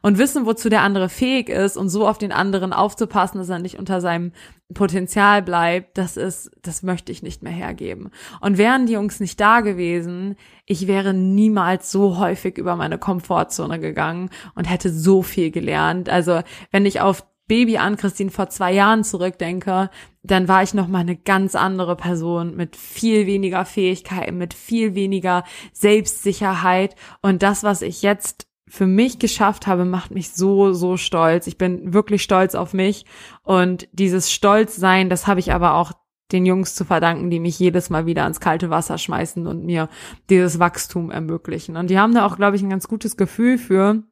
Und 0.03 0.19
wissen, 0.19 0.45
wozu 0.45 0.69
der 0.69 0.83
andere 0.83 1.09
fähig 1.09 1.49
ist 1.49 1.77
und 1.77 1.89
so 1.89 2.07
auf 2.07 2.19
den 2.19 2.33
anderen 2.33 2.73
aufzupassen, 2.73 3.39
dass 3.39 3.49
er 3.49 3.61
nicht 3.61 3.79
unter 3.79 4.01
seinem 4.01 4.33
Potenzial 4.75 5.41
bleibt, 5.41 5.97
das 5.97 6.17
ist, 6.17 6.51
das 6.63 6.83
möchte 6.83 7.13
ich 7.13 7.23
nicht 7.23 7.45
mehr 7.45 7.53
hergeben. 7.53 8.11
Und 8.41 8.59
wären 8.59 8.87
die 8.87 8.95
Jungs 8.95 9.21
nicht 9.21 9.39
da 9.39 9.61
gewesen, 9.61 10.35
ich 10.65 10.89
wäre 10.89 11.15
niemals 11.15 11.93
so 11.93 12.19
häufig 12.19 12.59
über 12.59 12.75
meine 12.75 12.99
Komfortzone 12.99 13.79
gegangen 13.79 14.31
und 14.57 14.65
hätte 14.65 14.91
so 14.91 15.23
viel 15.23 15.53
gelernt. 15.53 16.09
Also, 16.09 16.41
wenn 16.73 16.87
ich 16.87 17.01
auf 17.01 17.25
Baby 17.49 17.79
an 17.79 17.97
Christine 17.97 18.31
vor 18.31 18.49
zwei 18.49 18.73
Jahren 18.73 19.05
zurückdenke, 19.05 19.91
dann 20.23 20.49
war 20.49 20.63
ich 20.63 20.75
noch 20.75 20.89
mal 20.89 21.01
eine 21.01 21.17
ganz 21.17 21.55
andere 21.55 21.97
Person 21.97 22.57
mit 22.57 22.77
viel 22.77 23.27
weniger 23.27 23.65
Fähigkeiten, 23.65 24.39
mit 24.39 24.55
viel 24.55 24.95
weniger 24.95 25.45
Selbstsicherheit 25.73 26.97
und 27.23 27.43
das, 27.43 27.63
was 27.63 27.83
ich 27.83 28.03
jetzt 28.03 28.47
für 28.69 28.87
mich 28.87 29.21
geschafft 29.21 29.67
habe, 29.67 29.85
macht 29.85 30.11
mich 30.11 30.33
so, 30.33 30.73
so 30.73 30.97
stolz. 30.97 31.47
Ich 31.47 31.57
bin 31.57 31.95
wirklich 31.95 32.23
stolz 32.23 32.57
auf 32.57 32.73
mich 32.73 33.05
und 33.45 33.89
dieses 33.93 34.33
Stolzsein, 34.33 35.09
das 35.09 35.29
habe 35.29 35.39
ich 35.41 35.53
aber 35.53 35.75
auch 35.75 35.93
den 36.33 36.45
Jungs 36.45 36.75
zu 36.75 36.85
verdanken, 36.85 37.31
die 37.31 37.39
mich 37.39 37.59
jedes 37.59 37.91
Mal 37.91 38.07
wieder 38.07 38.25
ans 38.25 38.41
kalte 38.41 38.71
Wasser 38.71 38.99
schmeißen 38.99 39.47
und 39.47 39.65
mir 39.65 39.89
dieses 40.29 40.59
Wachstum 40.59 41.11
ermöglichen. 41.11 41.77
Und 41.77 41.89
die 41.89 41.99
haben 41.99 42.15
da 42.15 42.27
auch, 42.27 42.37
glaube 42.37 42.57
ich, 42.57 42.63
ein 42.63 42.71
ganz 42.71 42.89
gutes 42.89 43.17
Gefühl 43.17 43.59
für, 43.59 44.03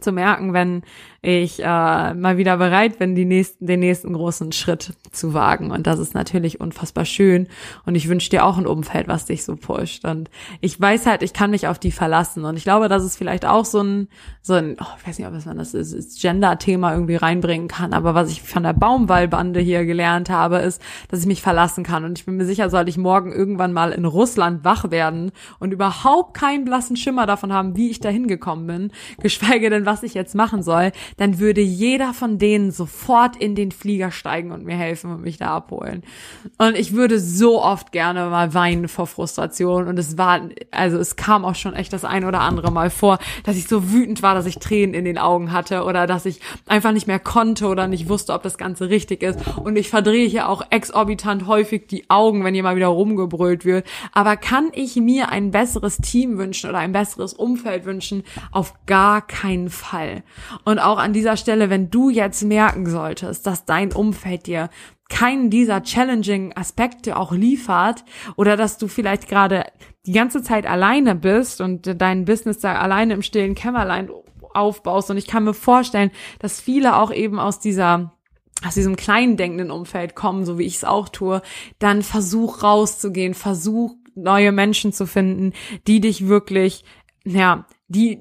zu 0.00 0.12
merken, 0.12 0.52
wenn 0.52 0.82
ich 1.22 1.60
äh, 1.60 1.64
mal 2.14 2.36
wieder 2.36 2.58
bereit 2.58 2.98
bin, 2.98 3.14
die 3.14 3.24
nächsten, 3.24 3.66
den 3.66 3.80
nächsten 3.80 4.12
großen 4.12 4.52
Schritt 4.52 4.92
zu 5.10 5.32
wagen. 5.32 5.70
Und 5.70 5.86
das 5.86 5.98
ist 5.98 6.14
natürlich 6.14 6.60
unfassbar 6.60 7.06
schön. 7.06 7.48
Und 7.86 7.94
ich 7.94 8.08
wünsche 8.08 8.28
dir 8.28 8.44
auch 8.44 8.58
ein 8.58 8.66
Umfeld, 8.66 9.08
was 9.08 9.24
dich 9.24 9.42
so 9.44 9.56
pusht. 9.56 10.04
Und 10.04 10.28
ich 10.60 10.78
weiß 10.78 11.06
halt, 11.06 11.22
ich 11.22 11.32
kann 11.32 11.50
mich 11.50 11.66
auf 11.66 11.78
die 11.78 11.92
verlassen. 11.92 12.44
Und 12.44 12.56
ich 12.56 12.64
glaube, 12.64 12.88
dass 12.88 13.02
es 13.02 13.16
vielleicht 13.16 13.46
auch 13.46 13.64
so 13.64 13.82
ein, 13.82 14.08
so 14.42 14.52
ein, 14.52 14.76
oh, 14.78 14.86
ich 14.98 15.08
weiß 15.08 15.18
nicht, 15.18 15.26
ob 15.26 15.46
man 15.46 15.56
das 15.56 15.72
ist, 15.72 15.92
ist 15.92 16.20
Gender-Thema 16.20 16.92
irgendwie 16.92 17.16
reinbringen 17.16 17.68
kann. 17.68 17.94
Aber 17.94 18.14
was 18.14 18.30
ich 18.30 18.42
von 18.42 18.64
der 18.64 18.74
Baumwallbande 18.74 19.60
hier 19.60 19.86
gelernt 19.86 20.28
habe, 20.28 20.58
ist, 20.58 20.82
dass 21.08 21.20
ich 21.20 21.26
mich 21.26 21.40
verlassen 21.40 21.84
kann. 21.84 22.04
Und 22.04 22.18
ich 22.18 22.26
bin 22.26 22.36
mir 22.36 22.44
sicher, 22.44 22.68
sollte 22.68 22.90
ich 22.90 22.98
morgen 22.98 23.32
irgendwann 23.32 23.72
mal 23.72 23.92
in 23.92 24.04
Russland 24.04 24.62
wach 24.64 24.90
werden 24.90 25.32
und 25.58 25.72
überhaupt 25.72 26.34
keinen 26.34 26.66
blassen 26.66 26.96
Schimmer 26.96 27.24
davon 27.24 27.52
haben, 27.52 27.76
wie 27.76 27.90
ich 27.90 28.00
da 28.00 28.10
hingekommen 28.10 28.66
bin, 28.66 28.92
geschweige 29.22 29.70
denn, 29.70 29.83
was 29.86 30.02
ich 30.02 30.14
jetzt 30.14 30.34
machen 30.34 30.62
soll, 30.62 30.92
dann 31.16 31.38
würde 31.38 31.60
jeder 31.60 32.14
von 32.14 32.38
denen 32.38 32.70
sofort 32.70 33.36
in 33.36 33.54
den 33.54 33.72
Flieger 33.72 34.10
steigen 34.10 34.52
und 34.52 34.64
mir 34.64 34.76
helfen 34.76 35.12
und 35.12 35.22
mich 35.22 35.38
da 35.38 35.48
abholen. 35.48 36.02
Und 36.58 36.76
ich 36.76 36.92
würde 36.92 37.20
so 37.20 37.62
oft 37.62 37.92
gerne 37.92 38.28
mal 38.30 38.54
weinen 38.54 38.88
vor 38.88 39.06
Frustration. 39.06 39.88
Und 39.88 39.98
es 39.98 40.18
war, 40.18 40.40
also 40.70 40.98
es 40.98 41.16
kam 41.16 41.44
auch 41.44 41.54
schon 41.54 41.74
echt 41.74 41.92
das 41.92 42.04
ein 42.04 42.24
oder 42.24 42.40
andere 42.40 42.70
Mal 42.70 42.90
vor, 42.90 43.18
dass 43.44 43.56
ich 43.56 43.68
so 43.68 43.92
wütend 43.92 44.22
war, 44.22 44.34
dass 44.34 44.46
ich 44.46 44.58
Tränen 44.58 44.94
in 44.94 45.04
den 45.04 45.18
Augen 45.18 45.52
hatte 45.52 45.84
oder 45.84 46.06
dass 46.06 46.26
ich 46.26 46.40
einfach 46.66 46.92
nicht 46.92 47.06
mehr 47.06 47.18
konnte 47.18 47.66
oder 47.66 47.86
nicht 47.86 48.08
wusste, 48.08 48.32
ob 48.32 48.42
das 48.42 48.58
Ganze 48.58 48.88
richtig 48.88 49.22
ist. 49.22 49.38
Und 49.56 49.76
ich 49.76 49.88
verdrehe 49.88 50.28
hier 50.28 50.48
auch 50.48 50.62
exorbitant 50.70 51.46
häufig 51.46 51.86
die 51.88 52.08
Augen, 52.10 52.44
wenn 52.44 52.54
hier 52.54 52.62
mal 52.62 52.76
wieder 52.76 52.88
rumgebrüllt 52.88 53.64
wird. 53.64 53.86
Aber 54.12 54.36
kann 54.36 54.68
ich 54.72 54.96
mir 54.96 55.28
ein 55.28 55.50
besseres 55.50 55.98
Team 55.98 56.38
wünschen 56.38 56.70
oder 56.70 56.78
ein 56.78 56.92
besseres 56.92 57.34
Umfeld 57.34 57.84
wünschen? 57.84 58.22
Auf 58.50 58.74
gar 58.86 59.26
keinen 59.26 59.68
Fall. 59.74 60.22
Und 60.64 60.78
auch 60.78 60.98
an 60.98 61.12
dieser 61.12 61.36
Stelle, 61.36 61.68
wenn 61.68 61.90
du 61.90 62.08
jetzt 62.08 62.42
merken 62.42 62.86
solltest, 62.86 63.46
dass 63.46 63.66
dein 63.66 63.92
Umfeld 63.92 64.46
dir 64.46 64.70
keinen 65.10 65.50
dieser 65.50 65.82
challenging 65.82 66.56
Aspekte 66.56 67.16
auch 67.18 67.32
liefert 67.32 68.04
oder 68.36 68.56
dass 68.56 68.78
du 68.78 68.88
vielleicht 68.88 69.28
gerade 69.28 69.66
die 70.06 70.12
ganze 70.12 70.42
Zeit 70.42 70.66
alleine 70.66 71.14
bist 71.14 71.60
und 71.60 72.00
dein 72.00 72.24
Business 72.24 72.58
da 72.58 72.76
alleine 72.76 73.14
im 73.14 73.22
stillen 73.22 73.54
Kämmerlein 73.54 74.10
aufbaust. 74.54 75.10
Und 75.10 75.18
ich 75.18 75.26
kann 75.26 75.44
mir 75.44 75.54
vorstellen, 75.54 76.10
dass 76.38 76.60
viele 76.60 76.96
auch 76.96 77.12
eben 77.12 77.38
aus 77.38 77.60
dieser 77.60 78.12
aus 78.64 78.74
diesem 78.74 78.96
kleinen 78.96 79.36
denkenden 79.36 79.70
Umfeld 79.70 80.14
kommen, 80.14 80.46
so 80.46 80.58
wie 80.58 80.64
ich 80.64 80.76
es 80.76 80.84
auch 80.84 81.10
tue, 81.10 81.42
dann 81.80 82.02
versuch 82.02 82.62
rauszugehen, 82.62 83.34
versuch 83.34 83.94
neue 84.14 84.52
Menschen 84.52 84.92
zu 84.92 85.06
finden, 85.06 85.52
die 85.86 86.00
dich 86.00 86.28
wirklich, 86.28 86.84
ja, 87.24 87.66
die, 87.88 88.18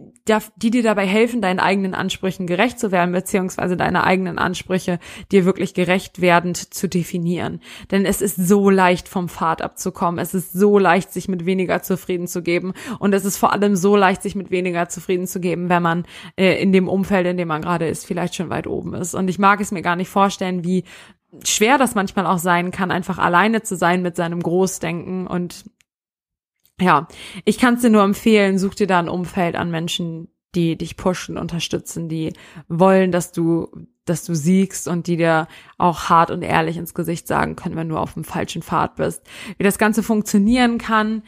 die 0.58 0.70
dir 0.70 0.84
dabei 0.84 1.06
helfen, 1.06 1.42
deinen 1.42 1.60
eigenen 1.60 1.94
Ansprüchen 1.94 2.48
gerecht 2.48 2.80
zu 2.80 2.92
werden, 2.92 3.12
beziehungsweise 3.12 3.76
deine 3.76 4.04
eigenen 4.04 4.38
Ansprüche 4.38 5.00
dir 5.32 5.46
wirklich 5.46 5.74
gerecht 5.74 6.22
werdend 6.22 6.74
zu 6.74 6.88
definieren. 6.88 7.60
Denn 7.92 8.06
es 8.06 8.22
ist 8.22 8.36
so 8.36 8.70
leicht, 8.70 9.10
vom 9.10 9.30
Pfad 9.30 9.62
abzukommen. 9.62 10.20
Es 10.20 10.34
ist 10.34 10.54
so 10.54 10.80
leicht, 10.80 11.12
sich 11.12 11.28
mit 11.28 11.46
weniger 11.46 11.82
zufrieden 11.82 12.28
zu 12.28 12.42
geben. 12.42 12.74
Und 13.00 13.14
es 13.14 13.26
ist 13.26 13.38
vor 13.38 13.52
allem 13.52 13.76
so 13.76 13.96
leicht, 13.96 14.22
sich 14.22 14.36
mit 14.36 14.52
weniger 14.52 14.90
zufrieden 14.90 15.28
zu 15.28 15.40
geben, 15.40 15.70
wenn 15.70 15.84
man 15.84 16.06
äh, 16.38 16.62
in 16.62 16.72
dem 16.72 16.88
Umfeld, 16.88 17.28
in 17.28 17.38
dem 17.38 17.48
man 17.48 17.62
gerade 17.62 17.88
ist, 17.88 18.06
vielleicht 18.06 18.36
schon 18.36 18.50
weit 18.50 18.68
oben 18.68 18.94
ist. 18.94 19.16
Und 19.16 19.28
ich 19.28 19.40
mag 19.40 19.60
es 19.60 19.72
mir 19.72 19.82
gar 19.82 19.96
nicht 19.96 20.10
vorstellen, 20.10 20.64
wie 20.64 20.84
schwer 21.44 21.78
das 21.78 21.96
manchmal 21.96 22.28
auch 22.28 22.38
sein 22.38 22.72
kann, 22.72 22.92
einfach 22.92 23.18
alleine 23.18 23.64
zu 23.64 23.76
sein 23.76 24.02
mit 24.02 24.16
seinem 24.16 24.42
Großdenken 24.42 25.28
und 25.28 25.66
ja, 26.80 27.08
ich 27.46 27.58
kann 27.58 27.76
es 27.76 27.82
dir 27.82 27.90
nur 27.90 28.04
empfehlen, 28.04 28.58
such 28.58 28.76
dir 28.76 28.88
da 28.88 29.00
ein 29.00 29.10
Umfeld 29.10 29.56
an 29.56 29.72
Menschen, 29.72 30.28
die 30.56 30.78
dich 30.78 30.98
pushen, 30.98 31.38
unterstützen, 31.38 32.10
die 32.10 32.34
wollen, 32.68 33.12
dass 33.12 33.32
du, 33.32 33.70
dass 34.06 34.24
du 34.24 34.36
siegst 34.36 34.88
und 34.88 35.08
die 35.08 35.18
dir 35.18 35.48
auch 35.78 36.10
hart 36.10 36.30
und 36.30 36.42
ehrlich 36.42 36.78
ins 36.78 36.94
Gesicht 36.94 37.28
sagen 37.28 37.56
können, 37.56 37.76
wenn 37.76 37.90
du 37.90 37.98
auf 37.98 38.14
dem 38.14 38.24
falschen 38.24 38.62
Pfad 38.62 38.96
bist. 38.96 39.24
Wie 39.58 39.64
das 39.64 39.78
Ganze 39.78 40.04
funktionieren 40.04 40.78
kann, 40.78 41.24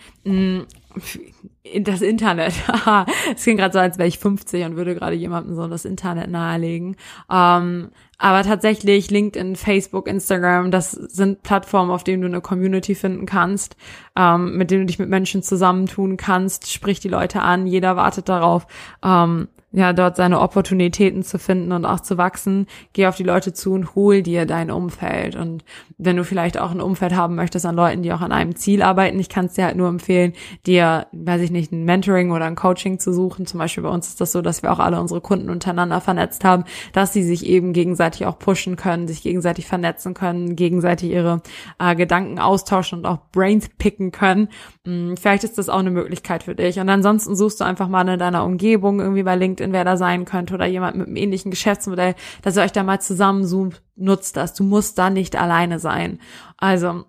hm, 0.95 1.84
das 1.84 2.01
Internet. 2.01 2.53
es 3.36 3.43
klingt 3.43 3.60
gerade 3.60 3.73
so, 3.73 3.79
als 3.79 3.97
wäre 3.97 4.08
ich 4.08 4.19
50 4.19 4.65
und 4.65 4.75
würde 4.75 4.95
gerade 4.95 5.15
jemandem 5.15 5.55
so 5.55 5.67
das 5.67 5.86
Internet 5.86 6.29
nahelegen. 6.29 6.95
Ähm, 7.31 7.89
aber 8.17 8.43
tatsächlich 8.43 9.12
LinkedIn, 9.12 9.55
Facebook, 9.55 10.08
Instagram, 10.08 10.71
das 10.71 10.91
sind 10.91 11.43
Plattformen, 11.43 11.91
auf 11.91 12.03
denen 12.03 12.21
du 12.21 12.27
eine 12.27 12.41
Community 12.41 12.95
finden 12.95 13.25
kannst, 13.25 13.75
ähm, 14.15 14.58
mit 14.58 14.71
denen 14.71 14.81
du 14.81 14.86
dich 14.88 14.99
mit 14.99 15.10
Menschen 15.10 15.43
zusammentun 15.43 16.17
kannst. 16.17 16.71
Sprich 16.71 16.99
die 16.99 17.10
Leute 17.10 17.41
an, 17.41 17.67
jeder 17.67 17.95
wartet 17.97 18.29
darauf, 18.29 18.67
ähm, 19.03 19.49
ja, 19.75 19.91
dort 19.91 20.15
seine 20.15 20.39
Opportunitäten 20.39 21.21
zu 21.21 21.38
finden 21.38 21.73
und 21.73 21.83
auch 21.83 21.99
zu 21.99 22.17
wachsen. 22.17 22.65
Geh 22.93 23.07
auf 23.07 23.17
die 23.17 23.23
Leute 23.23 23.51
zu 23.51 23.73
und 23.73 23.93
hol 23.93 24.21
dir 24.21 24.45
dein 24.45 24.71
Umfeld. 24.71 25.35
Und 25.35 25.65
wenn 25.97 26.15
du 26.15 26.23
vielleicht 26.23 26.57
auch 26.57 26.71
ein 26.71 26.79
Umfeld 26.79 27.13
haben 27.13 27.35
möchtest 27.35 27.65
an 27.65 27.75
Leuten, 27.75 28.01
die 28.01 28.13
auch 28.13 28.21
an 28.21 28.31
einem 28.31 28.55
Ziel 28.55 28.81
arbeiten, 28.81 29.19
ich 29.19 29.27
kann 29.27 29.47
es 29.47 29.53
dir 29.53 29.65
halt 29.65 29.75
nur 29.75 29.89
empfehlen, 29.89 30.31
dir, 30.65 31.07
weiß 31.11 31.41
ich 31.41 31.51
nicht, 31.51 31.73
ein 31.73 31.83
Mentoring 31.83 32.31
oder 32.31 32.45
ein 32.45 32.55
Coaching 32.55 32.99
zu 32.99 33.13
suchen. 33.13 33.45
Zum 33.45 33.57
Beispiel 33.57 33.83
bei 33.83 33.89
uns 33.89 34.07
ist 34.07 34.21
das 34.21 34.31
so, 34.31 34.41
dass 34.41 34.63
wir 34.63 34.71
auch 34.71 34.79
alle 34.79 34.99
unsere 34.99 35.19
Kunden 35.19 35.49
untereinander 35.49 35.99
vernetzt 35.99 36.45
haben, 36.45 36.63
dass 36.93 37.11
sie 37.11 37.23
sich 37.23 37.45
eben 37.45 37.73
gegenseitig 37.73 38.25
auch 38.27 38.39
pushen 38.39 38.77
können, 38.77 39.09
sich 39.09 39.23
gegenseitig 39.23 39.67
vernetzen 39.67 40.13
können, 40.13 40.55
gegenseitig 40.55 41.11
ihre 41.11 41.41
äh, 41.79 41.95
Gedanken 41.97 42.39
austauschen 42.39 42.99
und 42.99 43.05
auch 43.05 43.19
Brains 43.33 43.67
picken 43.77 44.13
können. 44.13 44.47
Hm, 44.85 45.17
vielleicht 45.17 45.43
ist 45.43 45.57
das 45.57 45.67
auch 45.67 45.79
eine 45.79 45.91
Möglichkeit 45.91 46.43
für 46.43 46.55
dich. 46.55 46.79
Und 46.79 46.89
ansonsten 46.89 47.35
suchst 47.35 47.59
du 47.59 47.65
einfach 47.65 47.87
mal 47.87 48.07
in 48.07 48.19
deiner 48.19 48.45
Umgebung 48.45 48.99
irgendwie 48.99 49.23
bei 49.23 49.35
LinkedIn 49.35 49.73
wer 49.73 49.83
da 49.83 49.97
sein 49.97 50.25
könnte 50.25 50.53
oder 50.53 50.67
jemand 50.67 50.95
mit 50.95 51.07
einem 51.07 51.15
ähnlichen 51.15 51.51
Geschäftsmodell, 51.51 52.15
dass 52.43 52.55
ihr 52.55 52.63
euch 52.63 52.71
da 52.71 52.83
mal 52.83 53.01
zusammenzoomt, 53.01 53.81
nutzt 53.95 54.37
das. 54.37 54.53
Du 54.53 54.63
musst 54.63 54.97
da 54.97 55.09
nicht 55.09 55.35
alleine 55.35 55.79
sein. 55.79 56.19
Also, 56.57 57.05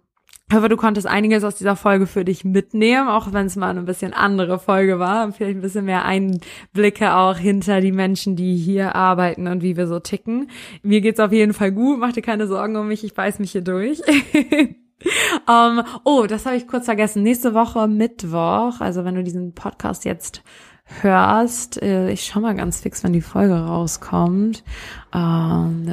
ich 0.49 0.57
hoffe, 0.57 0.69
du 0.69 0.77
konntest 0.77 1.09
einiges 1.09 1.43
aus 1.43 1.57
dieser 1.57 1.75
Folge 1.75 2.07
für 2.07 2.25
dich 2.25 2.45
mitnehmen, 2.45 3.09
auch 3.09 3.33
wenn 3.33 3.47
es 3.47 3.57
mal 3.57 3.77
ein 3.77 3.85
bisschen 3.85 4.15
andere 4.15 4.61
Folge 4.61 5.01
war. 5.01 5.33
Vielleicht 5.33 5.57
ein 5.57 5.61
bisschen 5.61 5.85
mehr 5.85 6.05
Einblicke 6.05 7.17
auch 7.17 7.37
hinter 7.37 7.81
die 7.81 7.91
Menschen, 7.91 8.37
die 8.37 8.57
hier 8.57 8.95
arbeiten 8.95 9.49
und 9.49 9.63
wie 9.63 9.77
wir 9.77 9.89
so 9.89 9.99
ticken. 9.99 10.49
Mir 10.83 11.01
geht's 11.01 11.21
auf 11.21 11.33
jeden 11.33 11.53
Fall 11.53 11.73
gut. 11.73 11.99
Mach 11.99 12.13
dir 12.13 12.23
keine 12.23 12.47
Sorgen 12.47 12.77
um 12.77 12.87
mich. 12.87 13.03
Ich 13.03 13.15
beiß 13.15 13.41
mich 13.41 13.53
hier 13.53 13.63
durch. 13.63 14.01
um, 15.49 15.83
oh, 16.05 16.27
das 16.27 16.47
habe 16.47 16.57
ich 16.57 16.67
kurz 16.67 16.87
vergessen. 16.87 17.23
Nächste 17.23 17.55
Woche 17.55 17.87
Mittwoch, 17.89 18.81
also 18.81 19.05
wenn 19.05 19.15
du 19.15 19.23
diesen 19.23 19.53
Podcast 19.53 20.05
jetzt 20.05 20.43
hörst. 21.03 21.83
Äh, 21.83 22.11
ich 22.11 22.25
schau 22.25 22.41
mal 22.41 22.55
ganz 22.55 22.81
fix, 22.81 23.03
wenn 23.05 23.13
die 23.13 23.21
Folge 23.21 23.55
rauskommt. 23.55 24.63
Ähm, 25.13 25.93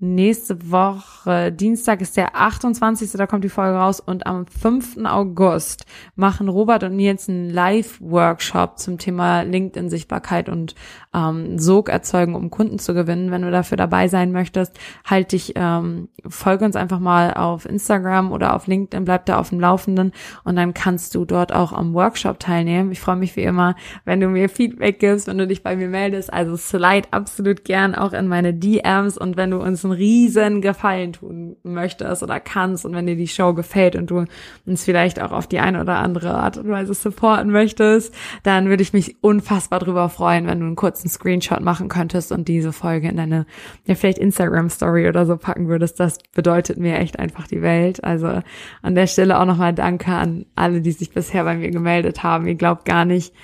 nächste 0.00 0.70
Woche, 0.70 1.50
Dienstag 1.50 2.00
ist 2.00 2.16
der 2.16 2.36
28. 2.36 3.10
Da 3.12 3.26
kommt 3.26 3.42
die 3.42 3.48
Folge 3.48 3.78
raus 3.78 3.98
und 3.98 4.26
am 4.28 4.46
5. 4.46 4.98
August 5.04 5.86
machen 6.14 6.48
Robert 6.48 6.84
und 6.84 6.94
Nils 6.94 7.28
einen 7.28 7.50
Live-Workshop 7.50 8.78
zum 8.78 8.98
Thema 8.98 9.42
LinkedIn-Sichtbarkeit 9.42 10.48
und 10.48 10.76
ähm, 11.12 11.58
Sog 11.58 11.88
erzeugen, 11.88 12.36
um 12.36 12.50
Kunden 12.50 12.78
zu 12.78 12.94
gewinnen. 12.94 13.32
Wenn 13.32 13.42
du 13.42 13.50
dafür 13.50 13.76
dabei 13.76 14.06
sein 14.06 14.30
möchtest, 14.30 14.78
halt 15.04 15.32
dich, 15.32 15.54
ähm, 15.56 16.08
folge 16.28 16.64
uns 16.64 16.76
einfach 16.76 17.00
mal 17.00 17.34
auf 17.34 17.64
Instagram 17.64 18.30
oder 18.30 18.54
auf 18.54 18.68
LinkedIn, 18.68 19.04
bleib 19.04 19.26
da 19.26 19.40
auf 19.40 19.48
dem 19.48 19.58
Laufenden 19.58 20.12
und 20.44 20.54
dann 20.54 20.74
kannst 20.74 21.16
du 21.16 21.24
dort 21.24 21.52
auch 21.52 21.72
am 21.72 21.92
Workshop 21.94 22.38
teilnehmen. 22.38 22.92
Ich 22.92 23.00
freue 23.00 23.16
mich 23.16 23.34
wie 23.34 23.42
immer, 23.42 23.74
wenn 24.04 24.20
du 24.20 24.28
mir 24.28 24.48
Feedback 24.48 25.00
gibst, 25.00 25.26
wenn 25.26 25.38
du 25.38 25.48
dich 25.48 25.64
bei 25.64 25.74
mir 25.74 25.88
meldest. 25.88 26.32
Also 26.32 26.56
slide 26.56 27.08
absolut 27.10 27.64
gern 27.64 27.96
auch 27.96 28.12
in 28.12 28.28
meine 28.28 28.54
DMs 28.54 29.18
und 29.18 29.36
wenn 29.36 29.50
du 29.50 29.60
uns 29.60 29.87
einen 29.90 29.98
riesen 29.98 30.60
Gefallen 30.60 31.12
tun 31.12 31.56
möchtest 31.62 32.22
oder 32.22 32.40
kannst 32.40 32.84
und 32.84 32.94
wenn 32.94 33.06
dir 33.06 33.16
die 33.16 33.28
Show 33.28 33.54
gefällt 33.54 33.96
und 33.96 34.10
du 34.10 34.24
uns 34.66 34.84
vielleicht 34.84 35.20
auch 35.20 35.32
auf 35.32 35.46
die 35.46 35.58
eine 35.58 35.80
oder 35.80 35.98
andere 35.98 36.34
Art 36.34 36.58
und 36.58 36.68
Weise 36.68 36.94
supporten 36.94 37.50
möchtest, 37.50 38.14
dann 38.42 38.68
würde 38.68 38.82
ich 38.82 38.92
mich 38.92 39.16
unfassbar 39.22 39.80
drüber 39.80 40.08
freuen, 40.08 40.46
wenn 40.46 40.60
du 40.60 40.66
einen 40.66 40.76
kurzen 40.76 41.08
Screenshot 41.08 41.60
machen 41.60 41.88
könntest 41.88 42.32
und 42.32 42.48
diese 42.48 42.72
Folge 42.72 43.08
in 43.08 43.16
deine, 43.16 43.46
ja, 43.86 43.94
vielleicht 43.94 44.18
Instagram 44.18 44.70
Story 44.70 45.08
oder 45.08 45.26
so 45.26 45.36
packen 45.36 45.68
würdest. 45.68 45.98
Das 46.00 46.18
bedeutet 46.34 46.78
mir 46.78 46.98
echt 46.98 47.18
einfach 47.18 47.46
die 47.46 47.62
Welt. 47.62 48.04
Also 48.04 48.40
an 48.82 48.94
der 48.94 49.06
Stelle 49.06 49.38
auch 49.40 49.46
nochmal 49.46 49.74
Danke 49.74 50.12
an 50.12 50.46
alle, 50.54 50.80
die 50.80 50.92
sich 50.92 51.10
bisher 51.10 51.44
bei 51.44 51.56
mir 51.56 51.70
gemeldet 51.70 52.22
haben. 52.22 52.46
Ihr 52.46 52.54
glaubt 52.54 52.84
gar 52.84 53.04
nicht, 53.04 53.34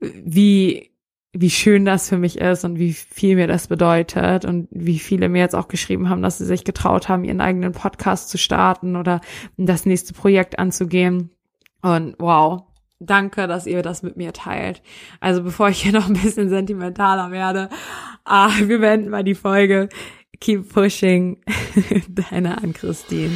wie 0.00 0.90
wie 1.32 1.50
schön 1.50 1.84
das 1.84 2.08
für 2.08 2.16
mich 2.16 2.38
ist 2.38 2.64
und 2.64 2.78
wie 2.78 2.92
viel 2.92 3.36
mir 3.36 3.46
das 3.46 3.68
bedeutet 3.68 4.44
und 4.44 4.68
wie 4.70 4.98
viele 4.98 5.28
mir 5.28 5.40
jetzt 5.40 5.54
auch 5.54 5.68
geschrieben 5.68 6.08
haben, 6.08 6.22
dass 6.22 6.38
sie 6.38 6.46
sich 6.46 6.64
getraut 6.64 7.08
haben, 7.08 7.24
ihren 7.24 7.40
eigenen 7.40 7.72
Podcast 7.72 8.30
zu 8.30 8.38
starten 8.38 8.96
oder 8.96 9.20
das 9.56 9.84
nächste 9.84 10.14
Projekt 10.14 10.58
anzugehen. 10.58 11.30
Und 11.82 12.16
wow, 12.18 12.62
danke, 12.98 13.46
dass 13.46 13.66
ihr 13.66 13.82
das 13.82 14.02
mit 14.02 14.16
mir 14.16 14.32
teilt. 14.32 14.82
Also 15.20 15.42
bevor 15.42 15.68
ich 15.68 15.82
hier 15.82 15.92
noch 15.98 16.06
ein 16.06 16.14
bisschen 16.14 16.48
sentimentaler 16.48 17.30
werde, 17.30 17.68
ah, 18.24 18.50
wir 18.60 18.80
beenden 18.80 19.10
mal 19.10 19.24
die 19.24 19.34
Folge. 19.34 19.88
Keep 20.40 20.72
pushing. 20.72 21.42
Deine 22.08 22.58
Ann-Christine. 22.58 23.32